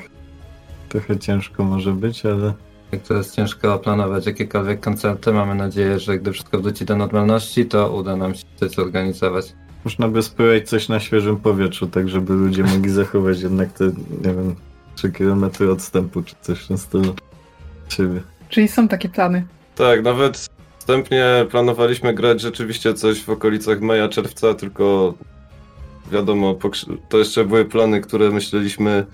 [0.90, 2.54] Trochę ciężko może być, ale
[2.92, 7.66] Jak to jest ciężko planować jakiekolwiek koncerty, mamy nadzieję, że gdy wszystko wróci do normalności,
[7.66, 9.54] to uda nam się coś zorganizować.
[9.84, 13.86] można by spróbować coś na świeżym powietrzu, tak żeby ludzie mogli zachować jednak te,
[14.24, 14.56] nie wiem,
[14.96, 17.16] 3 km odstępu czy coś w tym stylu.
[17.90, 18.22] Siebie.
[18.50, 19.46] Czyli są takie plany.
[19.76, 25.14] Tak, nawet wstępnie planowaliśmy grać rzeczywiście coś w okolicach maja, czerwca, tylko
[26.12, 26.56] wiadomo,
[27.10, 29.06] to jeszcze były plany, które myśleliśmy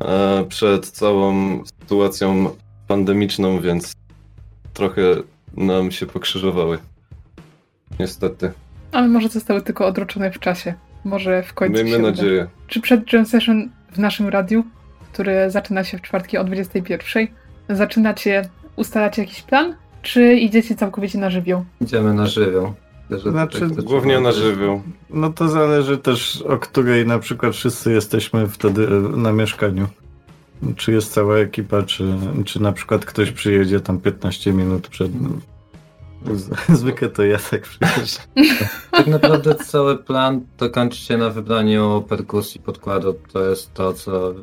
[0.00, 2.50] e, przed całą sytuacją
[2.88, 3.92] pandemiczną, więc
[4.74, 5.02] trochę
[5.56, 6.78] nam się pokrzyżowały.
[8.00, 8.52] Niestety.
[8.92, 10.74] Ale może zostały tylko odroczone w czasie.
[11.04, 12.08] Może w końcu Miejmy się uda.
[12.08, 12.46] nadzieję.
[12.66, 14.64] Czy przed jam session w naszym radiu,
[15.12, 17.26] które zaczyna się w czwartki o 21,
[17.68, 19.74] zaczynacie, ustalacie jakiś plan?
[20.02, 21.64] Czy idziecie całkowicie na żywioł?
[21.80, 22.74] Idziemy na żywioł.
[23.10, 24.82] Tak Znaczy, to Głównie na żywioł.
[25.10, 29.86] No to zależy też o której na przykład wszyscy jesteśmy wtedy e, na mieszkaniu.
[30.76, 32.04] Czy jest cała ekipa, czy,
[32.44, 35.12] czy na przykład ktoś przyjedzie tam 15 minut przed.
[36.34, 38.18] Z- Zwykle to ja tak przecież.
[38.90, 43.14] Tak naprawdę cały plan to kończy się na wybraniu perkusji podkładu.
[43.32, 44.34] To jest to, co.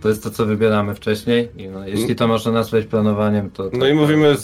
[0.00, 1.48] To jest to, co wybieramy wcześniej.
[1.56, 3.70] I no, jeśli to można nazwać planowaniem, to.
[3.72, 4.36] No i mówimy,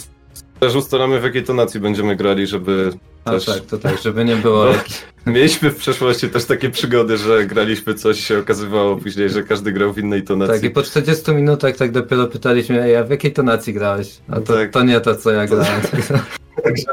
[0.61, 2.91] też ustalamy w jakiej tonacji będziemy grali, żeby
[3.25, 3.45] A też...
[3.45, 4.65] tak, to tak, żeby nie było.
[4.65, 4.71] No.
[4.71, 9.43] jakichś- Mieliśmy w przeszłości też takie przygody, że graliśmy coś i się okazywało później, że
[9.43, 10.55] każdy grał w innej tonacji.
[10.55, 14.17] Tak, i po 40 minutach tak dopiero pytaliśmy, ej, a w jakiej tonacji grałeś?
[14.29, 14.71] A to, Tak.
[14.71, 15.81] to nie to, co ja grałem.
[16.65, 16.85] Także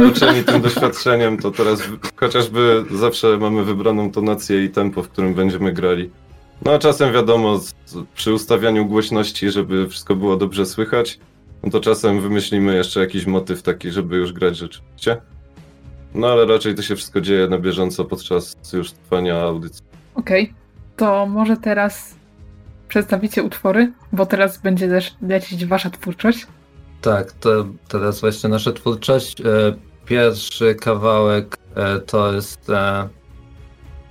[0.00, 1.82] nauczeni tym doświadczeniem, to teraz
[2.16, 6.10] chociażby zawsze mamy wybraną tonację i tempo, w którym będziemy grali.
[6.64, 7.74] No a czasem wiadomo, z-
[8.14, 11.18] przy ustawianiu głośności, żeby wszystko było dobrze słychać,
[11.62, 15.16] no to czasem wymyślimy jeszcze jakiś motyw taki, żeby już grać rzeczywiście.
[16.14, 19.84] No ale raczej to się wszystko dzieje na bieżąco podczas już trwania audycji.
[20.14, 20.52] Okej,
[20.96, 22.14] to może teraz
[22.88, 26.46] przedstawicie utwory, bo teraz będzie też lecieć wasza twórczość.
[27.00, 29.40] Tak, to teraz właśnie nasza twórczość.
[29.40, 29.44] E,
[30.06, 33.08] Pierwszy kawałek e, to jest e,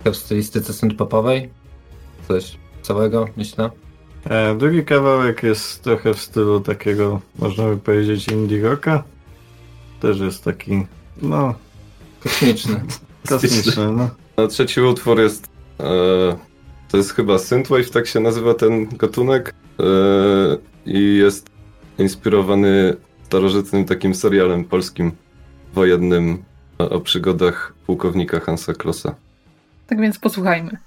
[0.06, 1.48] w stylistyce synth-popowej.
[2.28, 3.70] Coś całego, myślę.
[4.58, 9.04] Drugi kawałek jest trochę w stylu takiego, można by powiedzieć, indie rocka.
[10.00, 10.86] Też jest taki,
[11.22, 11.54] no,
[12.24, 12.82] Kosmiczny.
[13.30, 14.10] kosmiczny, no.
[14.38, 15.50] A trzeci utwór jest.
[15.80, 15.84] E,
[16.90, 19.54] to jest chyba Synthwave, tak się nazywa ten gatunek.
[19.80, 19.84] E,
[20.86, 21.50] I jest
[21.98, 25.12] inspirowany starożytnym takim serialem polskim
[25.74, 26.44] wojennym
[26.78, 29.16] o, o przygodach pułkownika Hansa Klossa.
[29.88, 30.78] Tak więc posłuchajmy.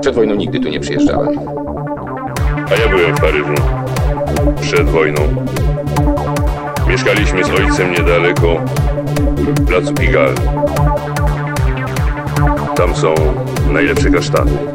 [0.00, 1.38] Przed wojną nigdy tu nie przyjeżdżałem.
[2.70, 3.54] A ja byłem w Paryżu.
[4.60, 5.20] Przed wojną.
[6.88, 8.60] Mieszkaliśmy z ojcem niedaleko
[9.66, 10.34] placu Pigalle.
[12.76, 13.14] Tam są
[13.72, 14.71] najlepsze kasztany.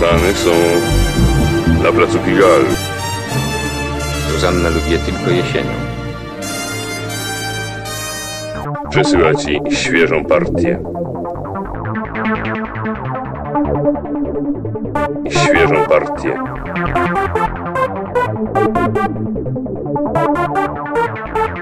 [0.00, 0.50] Kasztany są
[1.82, 2.74] na placu Pigalle.
[4.30, 5.70] Zuzanna lubię tylko jesienią.
[8.90, 10.78] Przesyła ci świeżą partię.
[15.30, 16.34] Świeżą partię.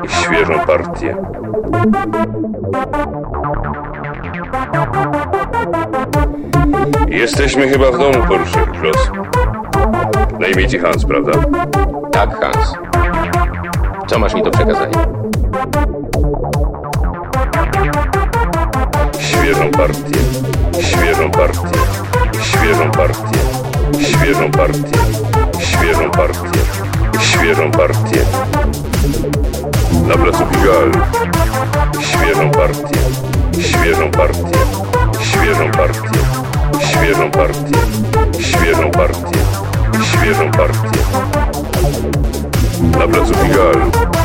[0.09, 1.17] Świeżą partię.
[7.29, 9.11] Jesteśmy chyba w domu, porucznik Klos.
[10.41, 11.33] Na imię ci Hans, prawda?
[12.13, 12.75] Tak, Hans.
[14.07, 15.07] Co masz mi do przekazania?
[19.19, 20.21] Świeżą partię.
[20.81, 21.79] Świeżą partię.
[22.43, 23.39] Świeżą partię.
[24.01, 24.99] Świeżą partię.
[25.61, 26.61] Świeżą partię.
[27.21, 28.25] Świeżą partię.
[30.07, 31.07] Na placu Pigalle.
[32.01, 33.01] Świeżą partię.
[33.63, 34.59] Świeżą partię.
[35.21, 36.48] Świeżą partię.
[37.09, 37.79] Świeżą partię.
[38.41, 39.39] Świeżą partię.
[40.05, 40.99] Świeżą partię.
[42.99, 44.18] Na placu Pigalle.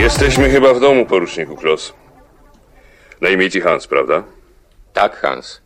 [0.00, 1.94] Jesteśmy chyba w domu, poruczniku Klos.
[3.20, 4.22] Na imię ci Hans, prawda?
[4.92, 5.60] Tak, Hans.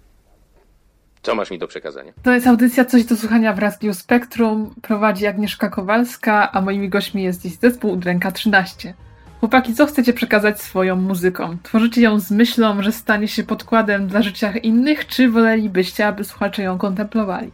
[1.22, 2.12] Co masz mi do przekazania?
[2.22, 4.74] To jest audycja Coś do słuchania w Radiu Spektrum.
[4.82, 8.94] Prowadzi Agnieszka Kowalska, a moimi gośćmi jest dziś zespół Udręka 13.
[9.40, 11.56] Chłopaki, co chcecie przekazać swoją muzyką?
[11.62, 16.62] Tworzycie ją z myślą, że stanie się podkładem dla życia innych, czy wolelibyście, aby słuchacze
[16.62, 17.50] ją kontemplowali?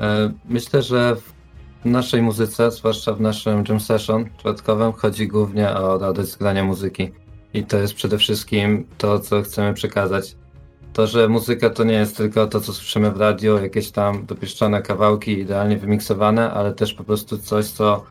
[0.00, 1.16] E, Myślę, że
[1.84, 7.10] w naszej muzyce, zwłaszcza w naszym jam session czwartkowym, chodzi głównie o radość grania muzyki.
[7.54, 10.36] I to jest przede wszystkim to, co chcemy przekazać.
[10.92, 14.82] To, że muzyka to nie jest tylko to, co słyszymy w radiu, jakieś tam dopieszczone
[14.82, 18.04] kawałki, idealnie wymiksowane, ale też po prostu coś, co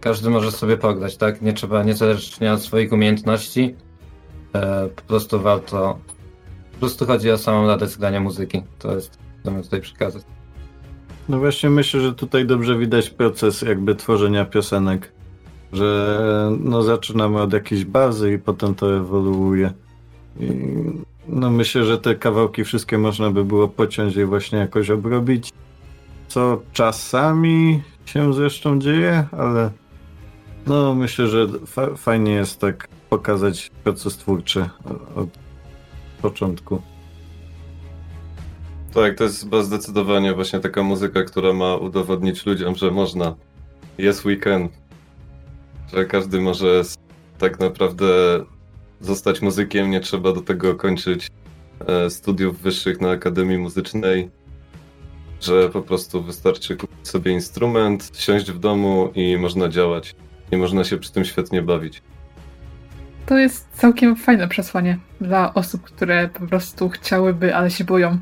[0.00, 1.42] każdy może sobie pograć, tak?
[1.42, 3.76] Nie trzeba, niezależnie od swoich umiejętności,
[4.54, 5.98] e, po prostu warto,
[6.72, 8.62] po prostu chodzi o samą radość grania muzyki.
[8.78, 10.22] To jest, co chcemy tutaj przekazać.
[11.30, 15.12] No właśnie myślę, że tutaj dobrze widać proces jakby tworzenia piosenek,
[15.72, 19.72] że no zaczynamy od jakiejś bazy i potem to ewoluuje.
[20.40, 20.46] I
[21.28, 25.52] no myślę, że te kawałki wszystkie można by było pociąć i właśnie jakoś obrobić,
[26.28, 29.70] co czasami się zresztą dzieje, ale
[30.66, 34.68] no myślę, że fa- fajnie jest tak pokazać proces twórczy
[35.16, 35.28] od
[36.22, 36.82] początku.
[38.94, 43.34] Tak, to jest zdecydowanie właśnie taka muzyka, która ma udowodnić ludziom, że można.
[43.98, 44.72] Jest weekend.
[45.92, 46.82] Że każdy może
[47.38, 48.06] tak naprawdę
[49.00, 51.28] zostać muzykiem, nie trzeba do tego kończyć
[51.86, 54.30] e, studiów wyższych na Akademii Muzycznej.
[55.40, 60.14] Że po prostu wystarczy kupić sobie instrument, siąść w domu i można działać.
[60.52, 62.02] I można się przy tym świetnie bawić.
[63.26, 68.18] To jest całkiem fajne przesłanie dla osób, które po prostu chciałyby, ale się boją.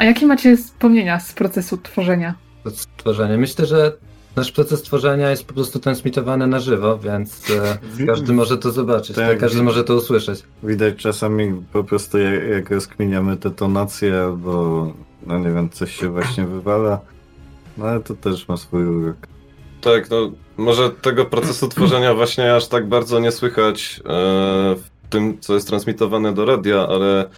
[0.00, 2.34] A jakie macie wspomnienia z procesu tworzenia?
[2.70, 3.36] stworzenie.
[3.38, 3.92] Myślę, że
[4.36, 9.16] Nasz proces tworzenia jest po prostu transmitowany na żywo, więc e, każdy może to zobaczyć,
[9.16, 9.38] Tak.
[9.38, 10.42] każdy może to usłyszeć.
[10.62, 14.86] Widać czasami po prostu jak, jak rozkminiamy te tonacje, albo
[15.26, 17.00] no nie wiem, coś się właśnie wywala.
[17.78, 19.16] No ale to też ma swój urok.
[19.80, 24.10] Tak, no może tego procesu tworzenia właśnie aż tak bardzo nie słychać e,
[24.74, 27.28] w tym, co jest transmitowane do radia, ale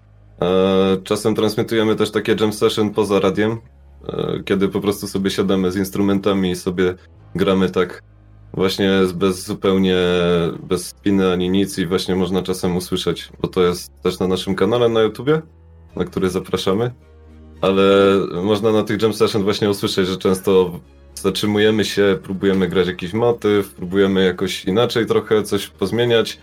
[1.04, 3.58] czasem transmitujemy też takie jam session poza radiem,
[4.08, 6.94] e, kiedy po prostu sobie siadamy z instrumentami i sobie
[7.34, 8.02] gramy tak
[8.54, 9.96] właśnie bez zupełnie,
[10.62, 14.54] bez spiny ani nic i właśnie można czasem usłyszeć, bo to jest też na naszym
[14.54, 15.42] kanale na YouTubie,
[15.96, 16.90] na który zapraszamy.
[17.60, 20.80] Ale można na tych jam session właśnie usłyszeć, że często
[21.14, 26.38] zatrzymujemy się, próbujemy grać jakiś motyw, próbujemy jakoś inaczej trochę coś pozmieniać,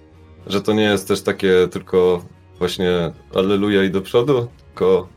[0.48, 2.26] że to nie jest też takie tylko
[2.60, 5.08] właśnie alleluja i do przodu, tylko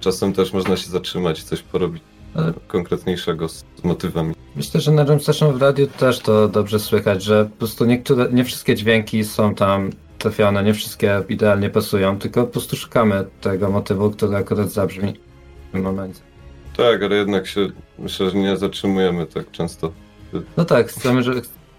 [0.00, 2.02] czasem też można się zatrzymać i coś porobić
[2.34, 4.34] Ale- konkretniejszego z, z motywami.
[4.56, 8.28] Myślę, że na Jam Session w radiu też to dobrze słychać, że po prostu niektóre,
[8.32, 13.70] nie wszystkie dźwięki są tam trafione, nie wszystkie idealnie pasują, tylko po prostu szukamy tego
[13.70, 15.12] motywu, który akurat zabrzmi
[15.68, 16.20] w tym momencie.
[16.76, 19.92] Tak, ale jednak się myślę, że nie zatrzymujemy tak często.
[20.56, 21.32] No tak, chcemy, że,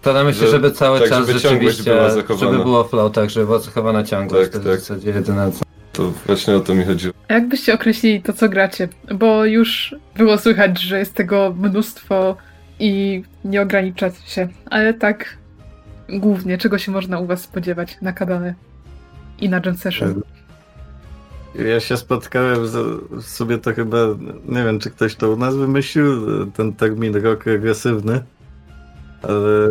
[0.04, 2.52] staramy się, Że- żeby cały tak, czas żeby rzeczywiście, była zachowana.
[2.52, 4.98] żeby było flow, tak, żeby była zachowana ciągłość, Tak, to jest w tak.
[4.98, 5.66] zasadzie jedyne co.
[5.94, 7.14] To właśnie o to mi chodziło.
[7.28, 8.88] A jak byście określili to, co gracie?
[9.16, 12.38] Bo już było słychać, że jest tego mnóstwo
[12.80, 14.48] i nie ograniczać się.
[14.70, 15.38] Ale tak
[16.10, 18.54] głównie, czego się można u was spodziewać na kanale
[19.40, 20.22] i na Jam Session?
[21.66, 23.98] Ja się spotkałem z, sobie to chyba,
[24.46, 26.06] nie wiem czy ktoś to u nas wymyślił,
[26.52, 28.24] ten termin rock regresywny,
[29.24, 29.70] ale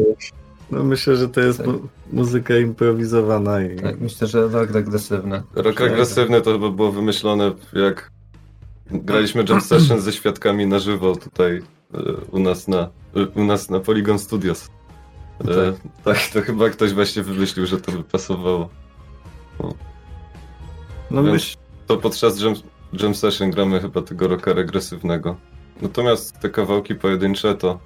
[0.70, 5.42] no myślę, że to jest mu muzyka improwizowana i Tak, myślę, że rock regresywny.
[5.54, 8.10] Rok agresywny to chyba było wymyślone jak
[8.90, 11.62] graliśmy jam session ze świadkami na żywo tutaj
[11.94, 11.98] e,
[12.30, 14.68] u nas na, e, u nas na Polygon Studios.
[15.40, 15.72] E,
[16.04, 18.68] tak, to chyba ktoś właśnie wymyślił, że to by pasowało.
[21.10, 22.54] No Więc myśl, to podczas jam,
[22.92, 25.36] jam session gramy chyba tego rocka regresywnego.
[25.82, 27.78] Natomiast te kawałki pojedyncze to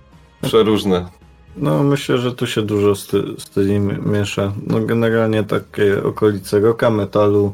[0.42, 1.06] przeróżne.
[1.56, 4.52] No myślę, że tu się dużo sty, styli mi- miesza.
[4.66, 7.52] No generalnie takie okolice rocka, metalu.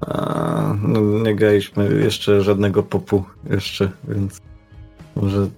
[0.00, 4.40] A, no, nie graliśmy jeszcze żadnego popu jeszcze, więc
[5.16, 5.48] może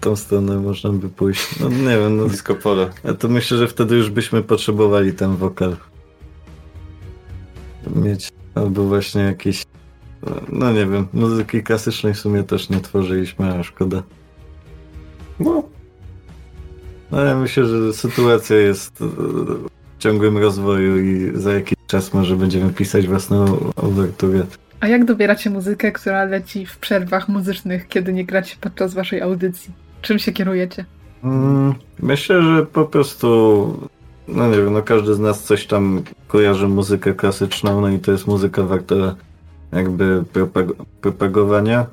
[0.00, 1.60] tą stronę można by pójść.
[1.60, 2.90] No nie wiem, no Disco pole.
[3.04, 5.76] Ja to myślę, że wtedy już byśmy potrzebowali ten wokal.
[7.96, 8.32] Mieć.
[8.54, 9.64] Albo właśnie jakiś.
[10.48, 14.02] No nie wiem, muzyki klasycznej w sumie też nie tworzyliśmy, a szkoda.
[15.40, 15.62] No,
[17.10, 22.36] No ja myślę, że sytuacja jest e, w ciągłym rozwoju i za jakiś czas może
[22.36, 23.44] będziemy pisać własną
[23.76, 24.46] overturę.
[24.80, 29.70] A jak dobieracie muzykę, która leci w przerwach muzycznych, kiedy nie gracie podczas waszej audycji?
[30.02, 30.84] Czym się kierujecie?
[31.24, 33.88] Mm, Myślę, że po prostu,
[34.28, 38.12] no nie wiem, no każdy z nas coś tam kojarzy muzykę klasyczną, no i to
[38.12, 38.94] jest muzyka warta
[39.72, 41.86] jakby propag- propagowania.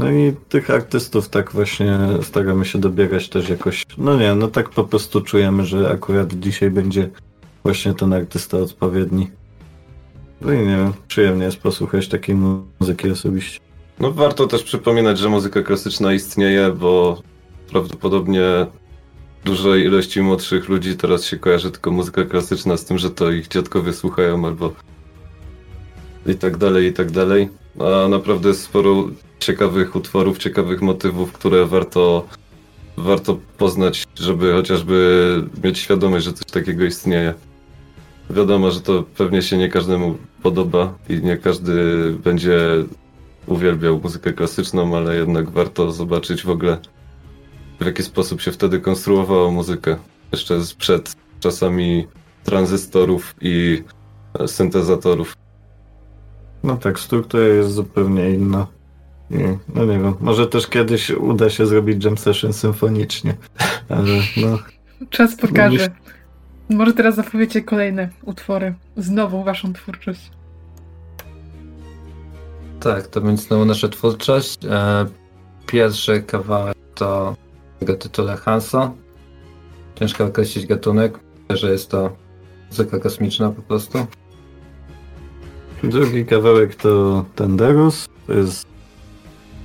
[0.00, 4.68] No i tych artystów tak właśnie staramy się dobierać też jakoś, no nie, no tak
[4.68, 7.10] po prostu czujemy, że akurat dzisiaj będzie
[7.62, 9.30] właśnie ten artysta odpowiedni.
[10.40, 12.36] No i nie wiem, przyjemnie jest posłuchać takiej
[12.80, 13.60] muzyki osobiście.
[13.98, 17.22] No warto też przypominać, że muzyka klasyczna istnieje, bo
[17.70, 18.42] prawdopodobnie
[19.44, 23.48] dużej ilości młodszych ludzi teraz się kojarzy tylko muzyka klasyczna z tym, że to ich
[23.48, 24.72] dziadkowie słuchają albo
[26.26, 27.48] i tak dalej, i tak dalej.
[27.78, 29.08] A naprawdę jest sporo
[29.38, 32.26] ciekawych utworów, ciekawych motywów, które warto,
[32.96, 37.34] warto poznać, żeby chociażby mieć świadomość, że coś takiego istnieje.
[38.30, 41.74] Wiadomo, że to pewnie się nie każdemu podoba i nie każdy
[42.24, 42.58] będzie
[43.46, 46.78] uwielbiał muzykę klasyczną, ale jednak warto zobaczyć w ogóle
[47.80, 49.96] w jaki sposób się wtedy konstruowało muzykę.
[50.32, 52.06] Jeszcze sprzed czasami
[52.44, 53.82] tranzystorów i
[54.46, 55.39] syntezatorów.
[56.62, 58.66] No tak, struktura jest zupełnie inna.
[59.30, 59.34] I,
[59.74, 63.34] no nie wiem, może też kiedyś uda się zrobić jam session symfonicznie,
[63.88, 64.04] ale
[64.36, 64.58] no,
[65.10, 65.90] Czas pokaże.
[66.70, 70.30] Może teraz zapowiecie kolejne utwory z nową waszą twórczość.
[72.80, 74.64] Tak, to będzie znowu nasza twórczość.
[74.64, 75.06] E,
[75.66, 77.36] pierwszy kawałek to
[77.78, 78.94] tego tytule Hanso.
[79.94, 81.18] Ciężko określić gatunek,
[81.50, 82.16] że jest to
[82.70, 84.06] muzyka kosmiczna po prostu.
[85.82, 88.66] Drugi kawałek to Tenderus, to jest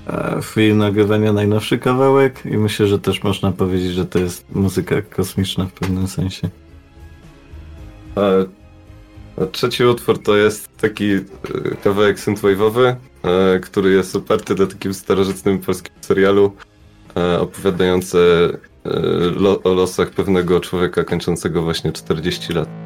[0.07, 5.01] e, free nagrywania najnowszy kawałek i myślę, że też można powiedzieć, że to jest muzyka
[5.01, 6.49] kosmiczna w pewnym sensie.
[8.15, 8.21] A,
[9.41, 11.21] a trzeci utwór to jest taki e,
[11.83, 16.51] kawałek synthwave'owy, e, który jest oparty na takim starożytnym polskim serialu
[17.17, 18.17] e, opowiadający
[19.63, 22.84] o losach pewnego człowieka kończącego właśnie 40 lat.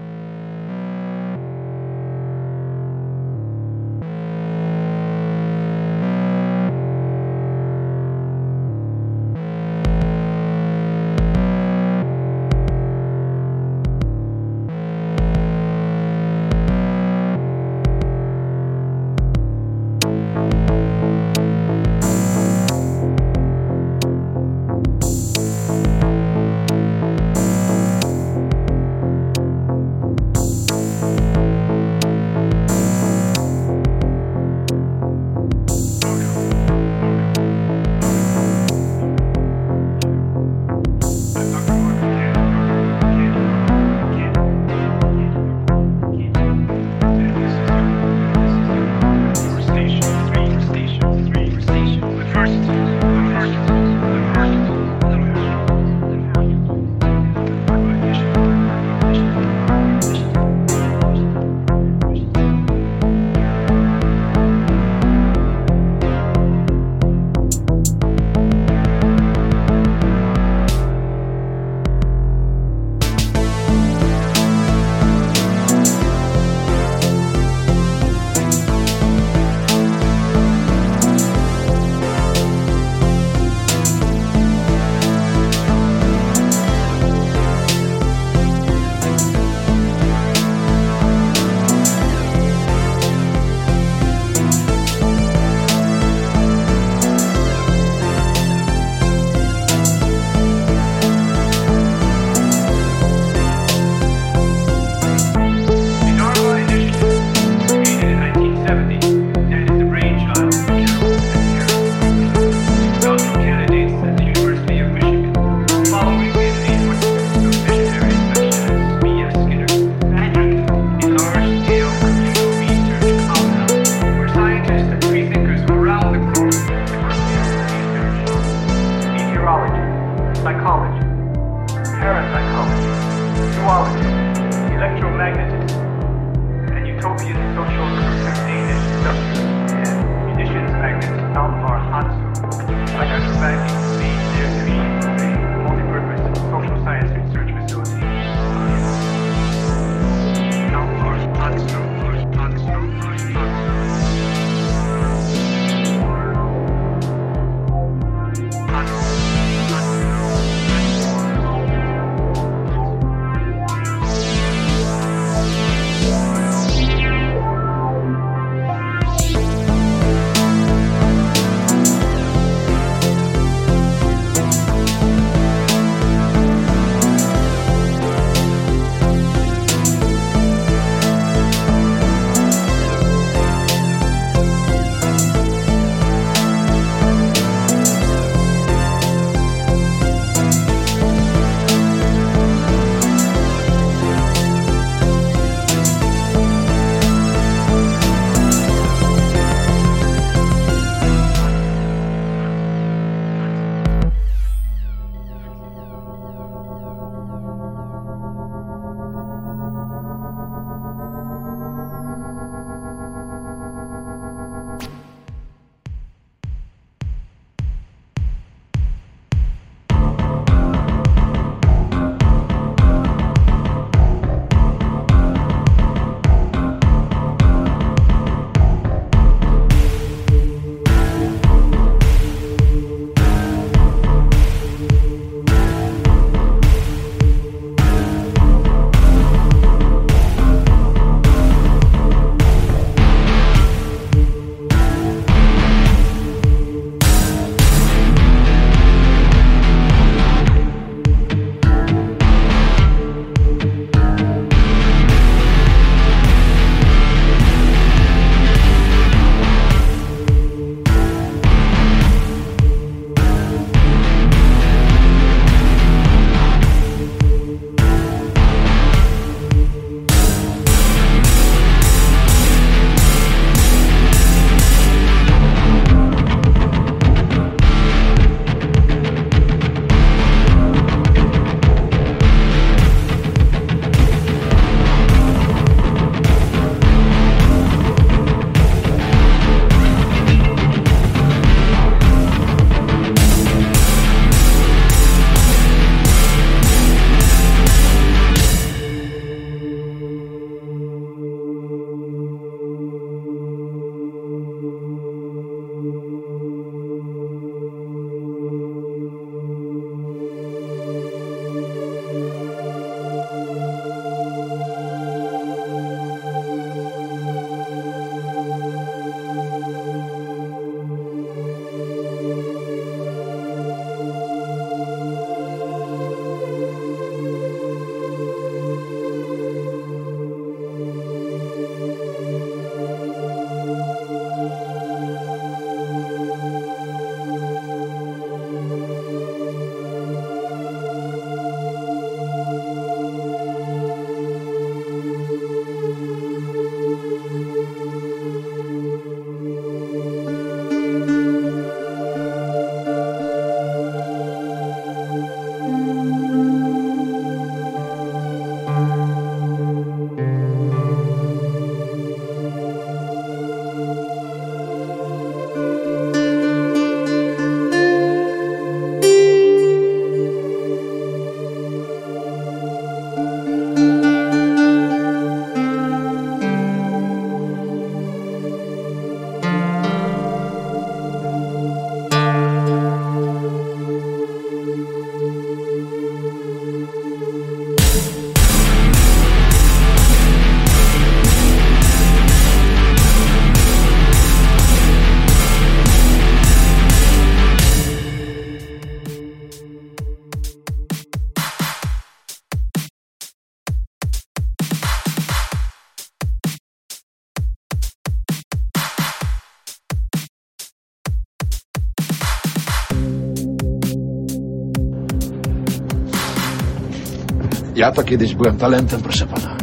[417.80, 419.56] Ja to kiedyś byłem talentem, proszę pana.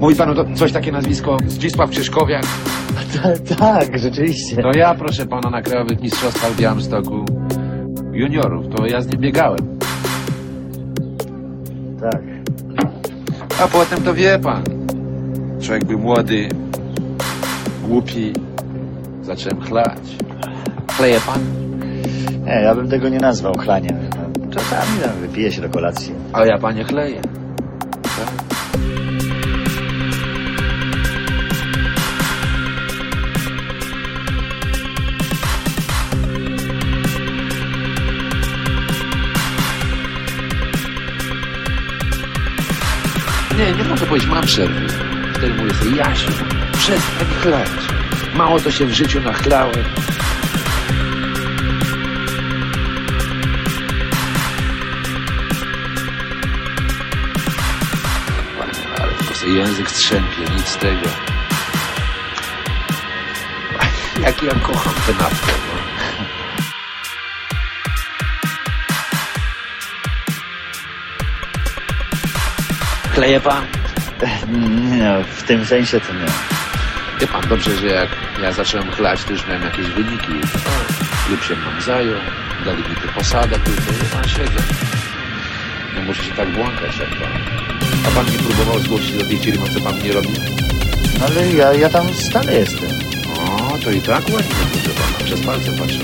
[0.00, 2.42] Mówi panu to coś takie nazwisko Zdzisław Krzyżkowiak?
[3.58, 4.62] tak, rzeczywiście.
[4.62, 7.24] To ja, proszę pana, na Krajowych Mistrzostwach w Białymstoku
[8.12, 9.78] juniorów, to ja z nim biegałem.
[12.00, 12.22] Tak.
[13.62, 14.62] A potem to wie pan.
[15.62, 16.48] Człowiek był młody,
[17.88, 18.32] głupi,
[19.22, 19.98] zacząłem chlać.
[20.96, 21.40] Chleje pan?
[22.44, 24.09] Nie, ja bym tego nie nazwał chlaniem.
[24.50, 26.14] Czasami tam wypije się do kolacji.
[26.32, 27.22] Ale ja panie chleję.
[43.58, 44.86] Nie, nie mogę powiedzieć, mam przerwy.
[45.32, 46.32] Wtedy mówię sobie, Jasiu,
[46.72, 47.68] przestań chlać.
[48.34, 49.84] Mało to się w życiu nachlałem.
[59.54, 61.08] Język strzępie, nic z tego.
[64.26, 65.80] Jak ja kocham tę naftę, no.
[73.14, 73.66] Kleje pan?
[74.90, 76.26] Nie, w tym sensie to nie.
[77.20, 78.08] Wie pan dobrze, że jak
[78.42, 80.32] ja zacząłem chlać, to już miałem jakieś wyniki.
[81.26, 82.18] Klub się nam zajął,
[82.64, 84.62] dali mi tu posadę, tutaj wie pan siedzę.
[85.96, 87.79] Nie muszę się tak błąkać jak pan.
[88.06, 90.28] A pan nie próbował zgłosić do tej firmy, co pan nie robi?
[91.20, 92.88] No ale ja, ja tam stale jestem.
[93.38, 95.98] O, to i tak ładnie, proszę pana, przez palce patrzę.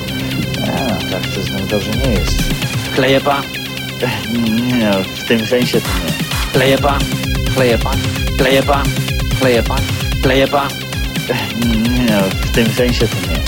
[0.63, 2.43] A, tak to znowu dobrze nie jest.
[2.95, 3.43] Kleje pan?
[4.79, 6.13] Nie, w tym sensie to nie.
[6.53, 7.01] Kleje pan?
[7.55, 7.99] Kleje pan?
[8.39, 8.87] Kleje pan?
[9.41, 9.81] Kleje pan?
[10.23, 10.69] Kleje pan?
[11.99, 13.41] Nie, w tym sensie to nie.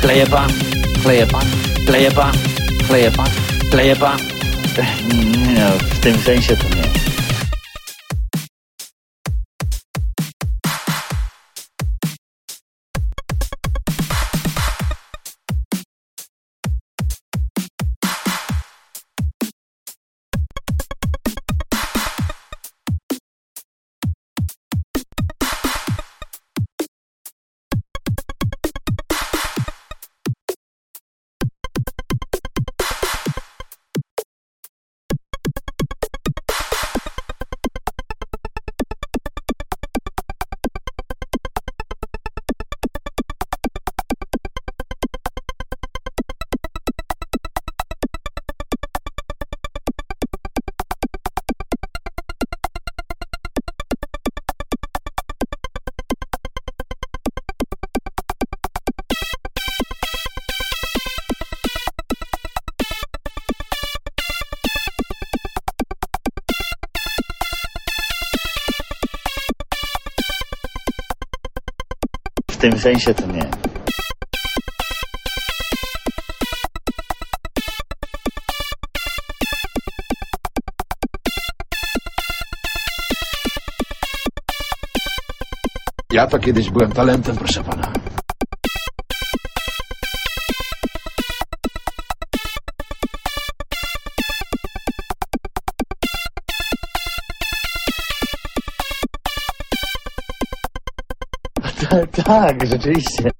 [0.00, 0.50] Kleje pan?
[1.02, 1.44] Kleje pan?
[1.86, 2.32] Kleje pan?
[2.88, 3.26] Kleje pan?
[3.70, 4.18] Kleje pan?
[5.54, 6.75] Nie, w tym sensie to nie.
[72.86, 73.50] Sensie to nie.
[86.12, 87.95] Ja to kiedyś byłem talentem, proszę pana.
[102.26, 103.30] Tak, rzeczywiście.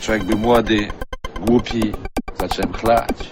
[0.00, 0.88] Człowiek był młody,
[1.40, 1.92] głupi,
[2.38, 3.30] zacząłem chlać.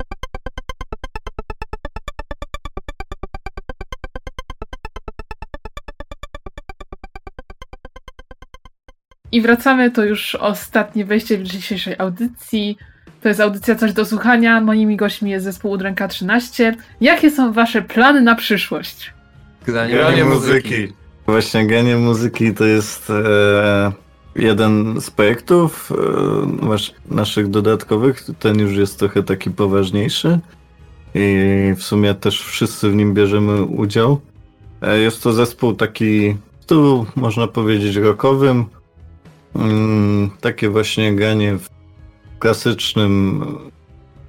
[9.32, 12.76] I wracamy, to już ostatnie wejście w dzisiejszej audycji.
[13.20, 14.60] To jest audycja Coś do słuchania.
[14.60, 16.76] Moimi gośćmi jest zespół Udręka 13.
[17.00, 19.12] Jakie są wasze plany na przyszłość?
[19.66, 20.92] Granie muzyki.
[21.26, 23.92] Właśnie granie muzyki to jest e,
[24.36, 25.92] jeden z projektów
[26.62, 28.24] e, nasz, naszych dodatkowych.
[28.38, 30.38] Ten już jest trochę taki poważniejszy
[31.14, 34.20] i w sumie też wszyscy w nim bierzemy udział.
[34.82, 38.64] E, jest to zespół taki w stylu, można powiedzieć, rockowym.
[39.56, 41.77] Mm, takie właśnie granie w
[42.38, 43.44] klasycznym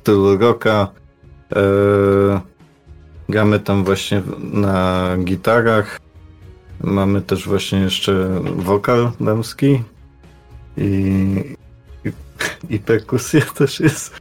[0.02, 0.88] stylu rocka.
[1.56, 1.62] E,
[3.30, 6.00] gramy tam właśnie na gitarach.
[6.84, 9.84] Mamy też właśnie jeszcze wokal damski
[10.78, 11.56] i,
[12.06, 12.12] i,
[12.70, 14.20] i perkusja też jest.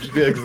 [0.00, 0.36] Brzmi jak.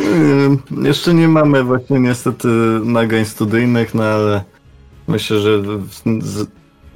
[0.00, 2.48] Yy, Jeszcze nie mamy właśnie niestety
[2.84, 4.44] nagrań studyjnych, no ale
[5.08, 5.88] myślę, że w,
[6.22, 6.48] z,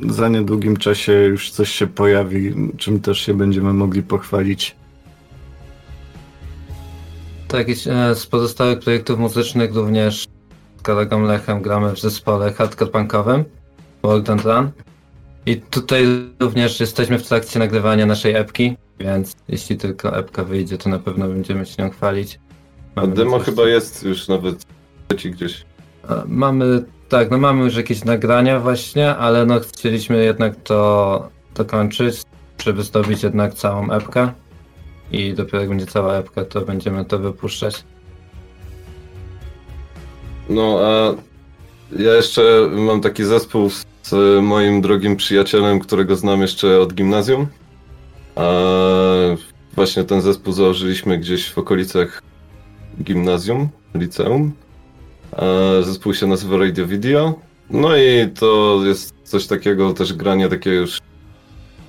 [0.09, 4.77] za niedługim czasie już coś się pojawi, czym też się będziemy mogli pochwalić.
[7.49, 10.27] Tak, e, z pozostałych projektów muzycznych również
[10.79, 13.45] z kolegą Lechem gramy w zespole hardcore punkowym
[14.03, 14.71] World and Run.
[15.47, 16.05] I tutaj
[16.41, 21.29] również jesteśmy w trakcie nagrywania naszej epki, więc jeśli tylko epka wyjdzie, to na pewno
[21.29, 22.41] będziemy się nią chwalić.
[22.95, 24.67] A Mamy demo coś- chyba jest już nawet
[25.25, 25.65] gdzieś.
[26.09, 32.23] E, Mamy, tak, no mamy już jakieś nagrania właśnie, ale no chcieliśmy jednak to dokończyć,
[32.65, 34.33] żeby zdobyć jednak całą epkę.
[35.13, 37.85] I dopiero jak będzie cała epka, to będziemy to wypuszczać.
[40.49, 41.15] No a
[42.03, 47.47] ja jeszcze mam taki zespół z z moim drogim przyjacielem, którego znam jeszcze od gimnazjum.
[48.37, 48.43] A
[49.75, 52.23] właśnie ten zespół założyliśmy gdzieś w okolicach
[53.03, 54.53] gimnazjum, liceum.
[55.33, 57.35] A zespół się nazywa Radio Video.
[57.71, 61.01] No i to jest coś takiego, też granie takie już,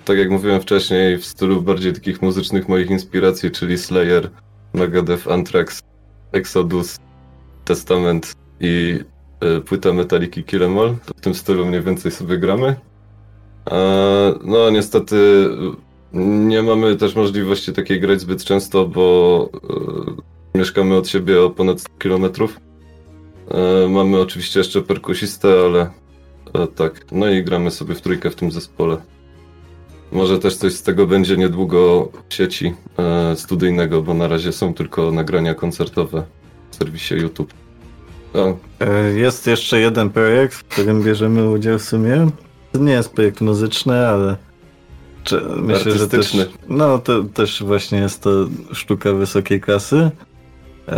[0.06, 4.30] tak jak mówiłem wcześniej, w stylu bardziej takich muzycznych moich inspiracji, czyli Slayer,
[4.74, 5.82] Megadeth, Anthrax,
[6.32, 6.98] Exodus,
[7.66, 9.00] Testament i
[9.58, 10.62] y, płyta Metaliki Kill
[11.18, 12.76] w tym stylu mniej więcej sobie gramy.
[13.66, 13.76] A,
[14.44, 15.50] no niestety
[16.14, 19.50] nie mamy też możliwości takiej grać zbyt często, bo
[20.56, 22.30] y, mieszkamy od siebie o ponad 100 km.
[23.54, 25.90] E, Mamy oczywiście jeszcze perkusistę, ale
[26.64, 27.06] e, tak.
[27.12, 28.98] No i gramy sobie w trójkę w tym zespole.
[30.12, 34.74] Może też coś z tego będzie niedługo w sieci e, studyjnego, bo na razie są
[34.74, 36.24] tylko nagrania koncertowe
[36.72, 37.54] w serwisie YouTube.
[38.34, 42.30] O, E, Jest jeszcze jeden projekt, w którym bierzemy udział w sumie.
[42.72, 44.36] To nie jest projekt muzyczny, ale
[45.58, 46.38] myślę, że też,
[46.70, 48.30] no to też właśnie jest to
[48.72, 50.12] sztuka wysokiej klasy.
[50.88, 50.96] E,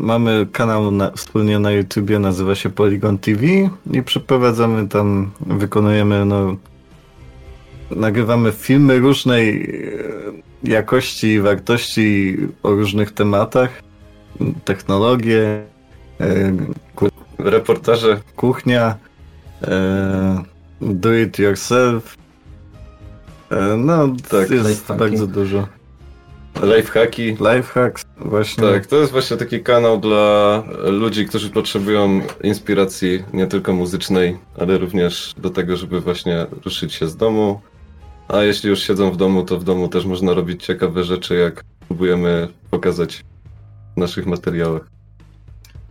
[0.00, 3.46] mamy kanał na, wspólnie na YouTubie, nazywa się Polygon TV
[3.92, 6.56] i przeprowadzamy tam, wykonujemy no
[7.90, 9.70] nagrywamy filmy różnej
[10.64, 13.82] e, jakości i wartości o różnych tematach.
[14.64, 15.62] Technologie,
[16.20, 16.52] e,
[16.94, 17.08] ku-
[17.38, 18.96] reportaże, kuchnia,
[20.80, 22.16] do it yourself.
[23.78, 25.68] No, Tak, jest bardzo dużo.
[26.62, 27.36] Lifehacki.
[27.40, 28.64] Lifehacks, właśnie.
[28.64, 34.78] Tak, to jest właśnie taki kanał dla ludzi, którzy potrzebują inspiracji nie tylko muzycznej, ale
[34.78, 37.60] również do tego, żeby właśnie ruszyć się z domu.
[38.28, 41.64] A jeśli już siedzą w domu, to w domu też można robić ciekawe rzeczy, jak
[41.88, 43.24] próbujemy pokazać
[43.96, 44.82] w naszych materiałach.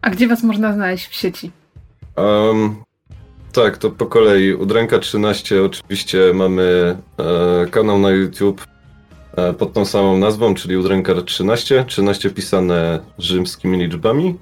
[0.02, 1.52] A gdzie was można znaleźć w sieci?
[2.18, 2.76] Um,
[3.54, 4.54] tak, to po kolei.
[4.54, 8.73] Udręka 13 oczywiście mamy e, kanał na YouTube
[9.58, 11.86] pod tą samą nazwą, czyli Udręka 13.
[11.88, 14.36] 13 pisane rzymskimi liczbami.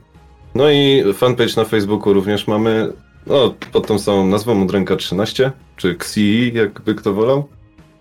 [0.56, 2.94] No i fanpage na Facebooku również mamy
[3.28, 7.48] no, pod tą samą nazwą Udręka 13, czy XI, jakby kto wolał.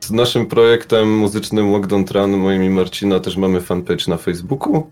[0.01, 4.91] Z naszym projektem muzycznym Walk Don't Run, moim i Marcina, też mamy fanpage na Facebooku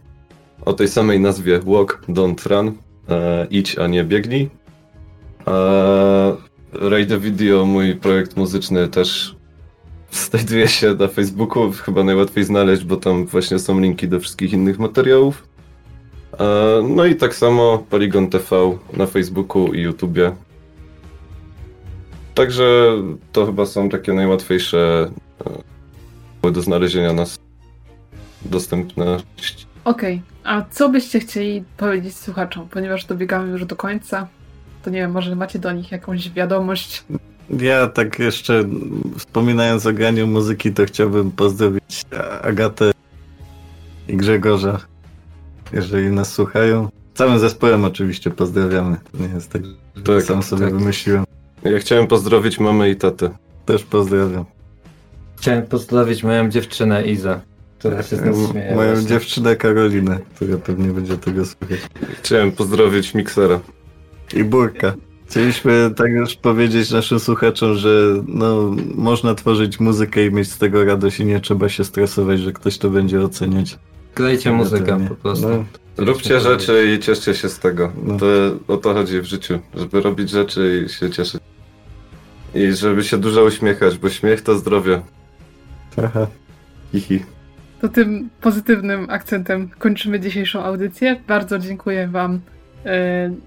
[0.65, 2.73] o tej samej nazwie Walk Don't Run.
[3.09, 4.51] E, idź, a nie biegnij.
[5.47, 5.53] A
[6.73, 9.37] Radio Video, mój projekt muzyczny też
[10.13, 14.79] znajduje się na Facebooku, chyba najłatwiej znaleźć, bo tam właśnie są linki do wszystkich innych
[14.79, 15.49] materiałów.
[16.41, 16.45] E,
[16.89, 20.33] No i tak samo Polygon TV na Facebooku i YouTubie.
[22.35, 22.93] Także
[23.33, 25.11] to chyba są takie najłatwiejsze
[26.45, 27.39] e, do znalezienia nas
[28.43, 29.17] dostępne.
[29.85, 32.69] Okej, a co byście chcieli powiedzieć słuchaczom?
[32.69, 34.29] Ponieważ dobiegamy już do końca,
[34.85, 37.05] to nie wiem, może macie do nich jakąś wiadomość?
[37.51, 38.65] Ja tak jeszcze
[39.19, 42.03] wspominając o graniu muzyki, to chciałbym pozdrowić
[42.43, 42.91] Agatę
[44.09, 44.81] i Grzegorza,
[45.73, 46.89] jeżeli nas słuchają.
[47.15, 48.97] Całym zespołem oczywiście pozdrawiamy.
[49.13, 49.63] To nie jest tak,
[49.97, 50.75] że Tak, sam sobie tak.
[50.75, 51.25] wymyśliłem.
[51.65, 53.31] Ja chciałem pozdrowić mamę i tatę.
[53.67, 54.45] Też pozdrawiam.
[55.37, 57.41] Chciałem pozdrowić moją dziewczynę Izę,
[57.79, 58.75] która się z nas śmieje.
[58.75, 59.09] Moją właśnie.
[59.09, 61.79] dziewczynę Karolinę, która pewnie będzie tego słuchać.
[62.23, 63.61] Chciałem pozdrowić miksera.
[64.35, 64.95] I Burka.
[65.29, 70.85] Chcieliśmy tak już powiedzieć naszym słuchaczom, że no, można tworzyć muzykę i mieć z tego
[70.85, 73.79] radość i nie trzeba się stresować, że ktoś to będzie oceniać.
[74.15, 75.49] Grajcie muzykę po prostu.
[75.49, 75.65] No,
[75.97, 77.93] Róbcie rzeczy i cieszcie się z tego.
[78.03, 78.19] No.
[78.19, 78.27] To
[78.75, 81.41] o to chodzi w życiu, żeby robić rzeczy i się cieszyć.
[82.55, 85.01] I żeby się dużo uśmiechać, bo śmiech to zdrowie.
[86.05, 86.27] Aha.
[86.93, 87.25] Hihi.
[87.81, 91.21] To tym pozytywnym akcentem kończymy dzisiejszą audycję.
[91.29, 92.41] Bardzo dziękuję Wam,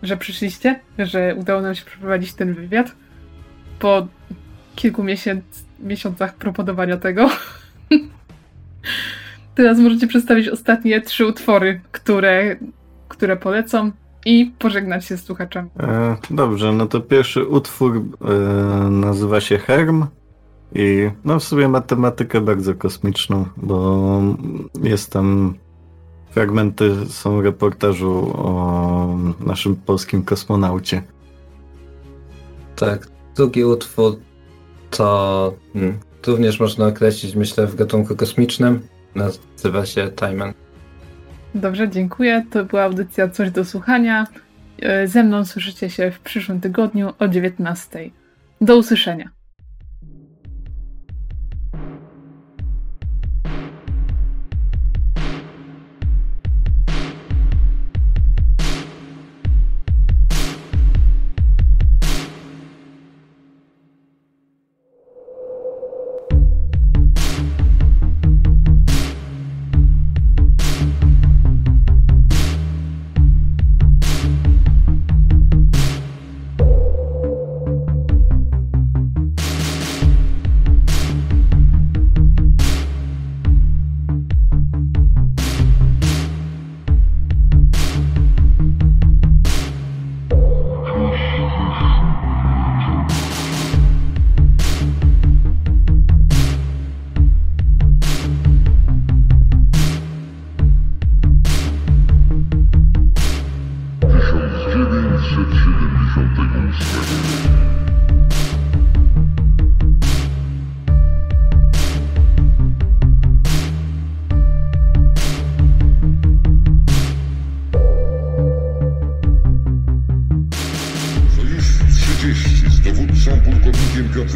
[0.03, 2.91] że przyszliście, że udało nam się przeprowadzić ten wywiad.
[3.79, 4.07] Po
[4.75, 5.43] kilku miesięc,
[5.79, 7.29] miesiącach proponowania tego.
[9.55, 12.55] teraz możecie przedstawić ostatnie trzy utwory, które,
[13.07, 13.91] które polecą
[14.25, 15.69] i pożegnać się z słuchaczami.
[15.79, 18.33] E, dobrze, no to pierwszy utwór e,
[18.89, 20.05] nazywa się Herm
[20.75, 24.21] i no w sobie ma tematykę bardzo kosmiczną, bo
[24.83, 25.53] jest tam
[26.31, 31.03] fragmenty są reportażu o naszym polskim kosmonaucie.
[32.75, 34.19] Tak, drugi utwór
[34.91, 38.81] to hmm, również można określić, myślę, w gatunku kosmicznym.
[39.15, 40.53] Nazywa się Timen.
[41.55, 42.45] Dobrze, dziękuję.
[42.51, 44.27] To była audycja Coś do słuchania.
[44.81, 48.09] E, Ze mną słyszycie się w przyszłym tygodniu o 19.
[48.61, 49.29] Do usłyszenia.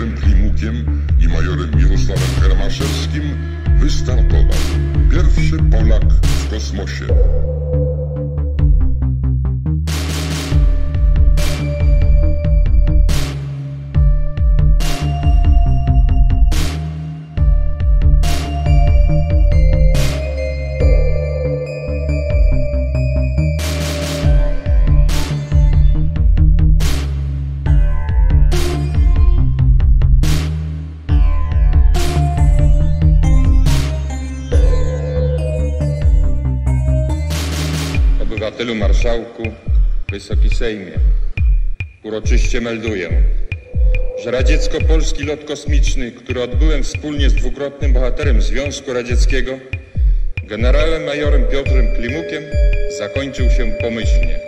[0.06, 3.24] Piotrem Klimukiem i majorem Mirosławem Hermaszewskim
[3.80, 4.60] wystartował.
[5.12, 7.06] Pierwszy Polak w kosmosie.
[39.06, 39.44] Marszałku,
[40.12, 40.92] Wysoki Sejmie,
[42.04, 43.10] uroczyście melduję,
[44.24, 49.60] że radziecko-polski lot kosmiczny, który odbyłem wspólnie z dwukrotnym bohaterem Związku Radzieckiego,
[50.44, 52.44] generałem majorem Piotrem Klimukiem,
[52.98, 54.40] zakończył się pomyślnie.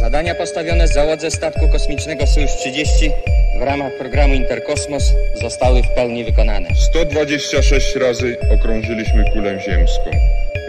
[0.00, 3.10] Zadania postawione załodze statku kosmicznego Sojusz 30
[3.58, 5.12] w ramach programu Interkosmos
[5.42, 6.68] zostały w pełni wykonane.
[6.74, 10.10] 126 razy okrążyliśmy kulę ziemską.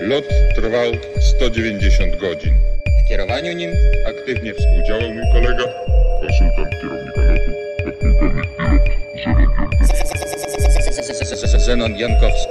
[0.02, 0.26] Lot
[0.56, 2.71] trwał 190 godzin.
[3.12, 3.72] W kierowaniu nim
[4.10, 5.64] Aktywnie współdziałał mój kolega,
[6.22, 7.52] konsultant kierownika lotu,
[7.86, 8.82] podpułkownik pilot
[11.62, 12.51] Zenon Jankowski.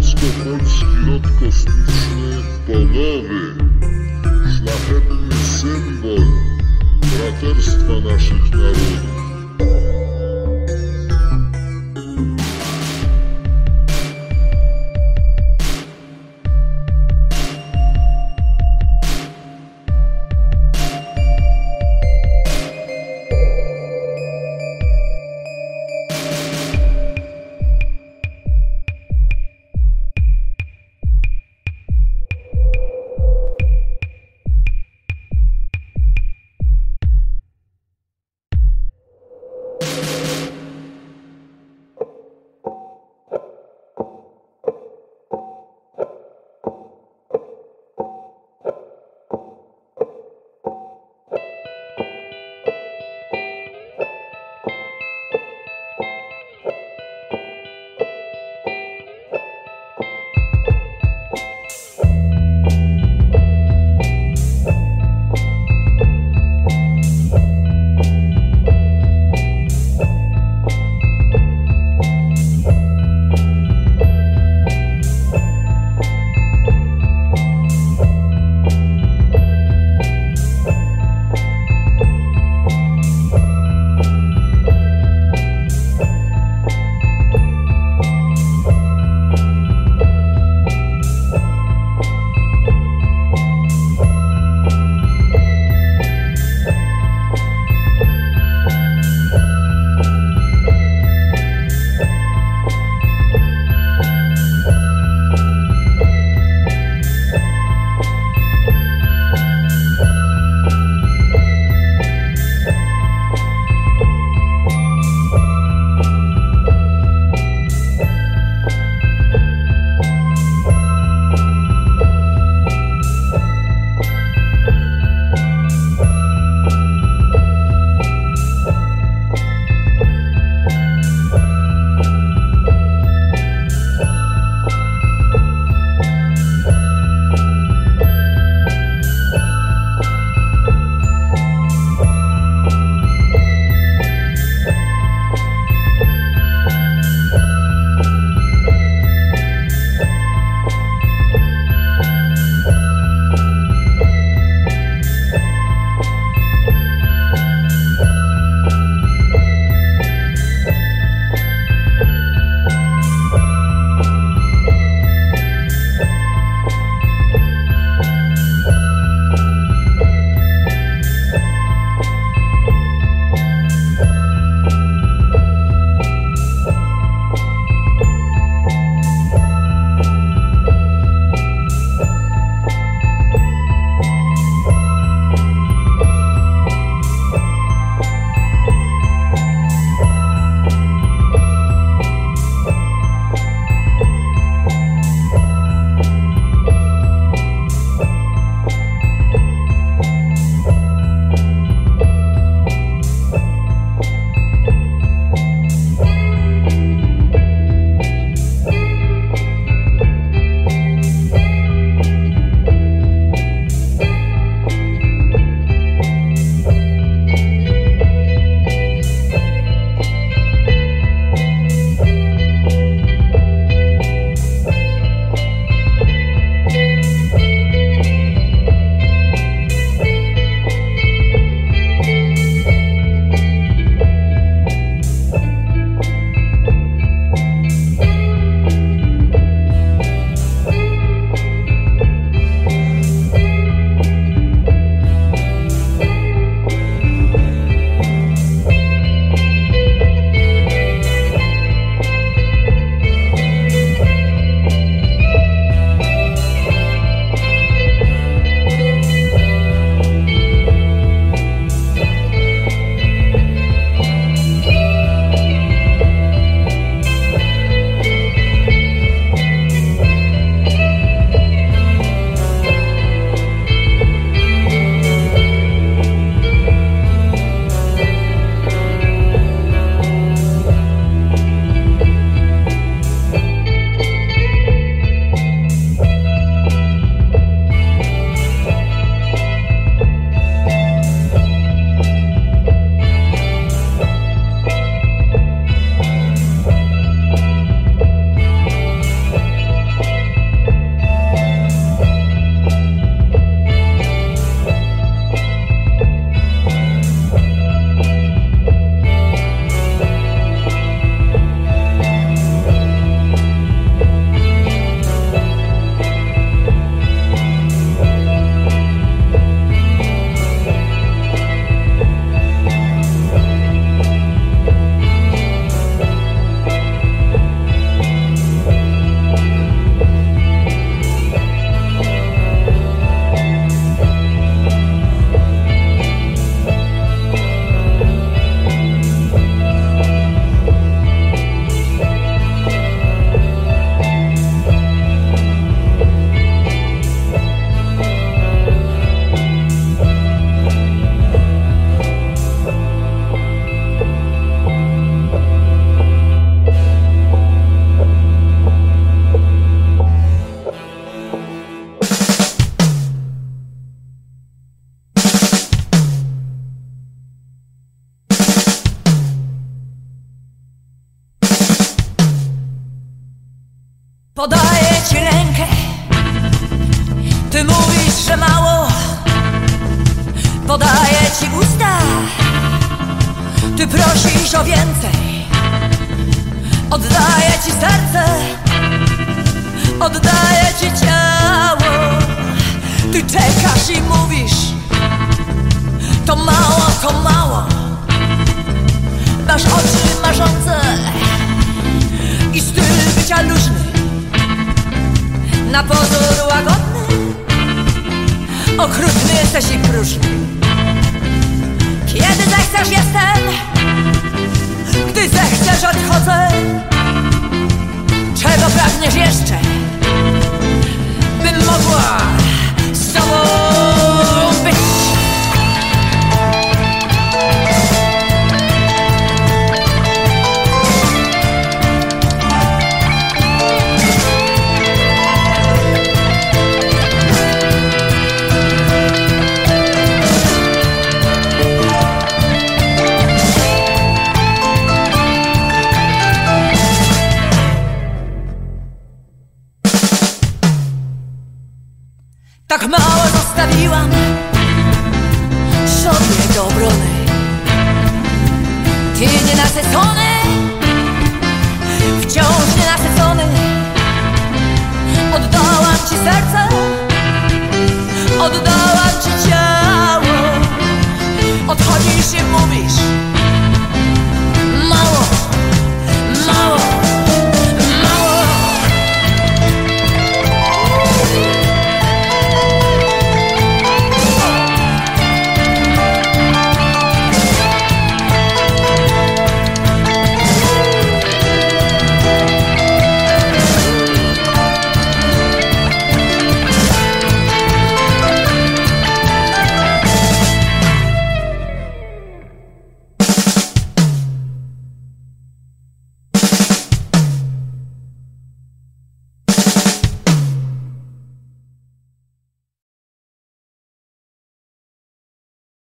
[0.00, 3.54] Radziecko-polski lot kosmiczny polowy,
[4.56, 6.26] szlachetny symbol
[7.00, 9.19] braterstwa naszych narodów.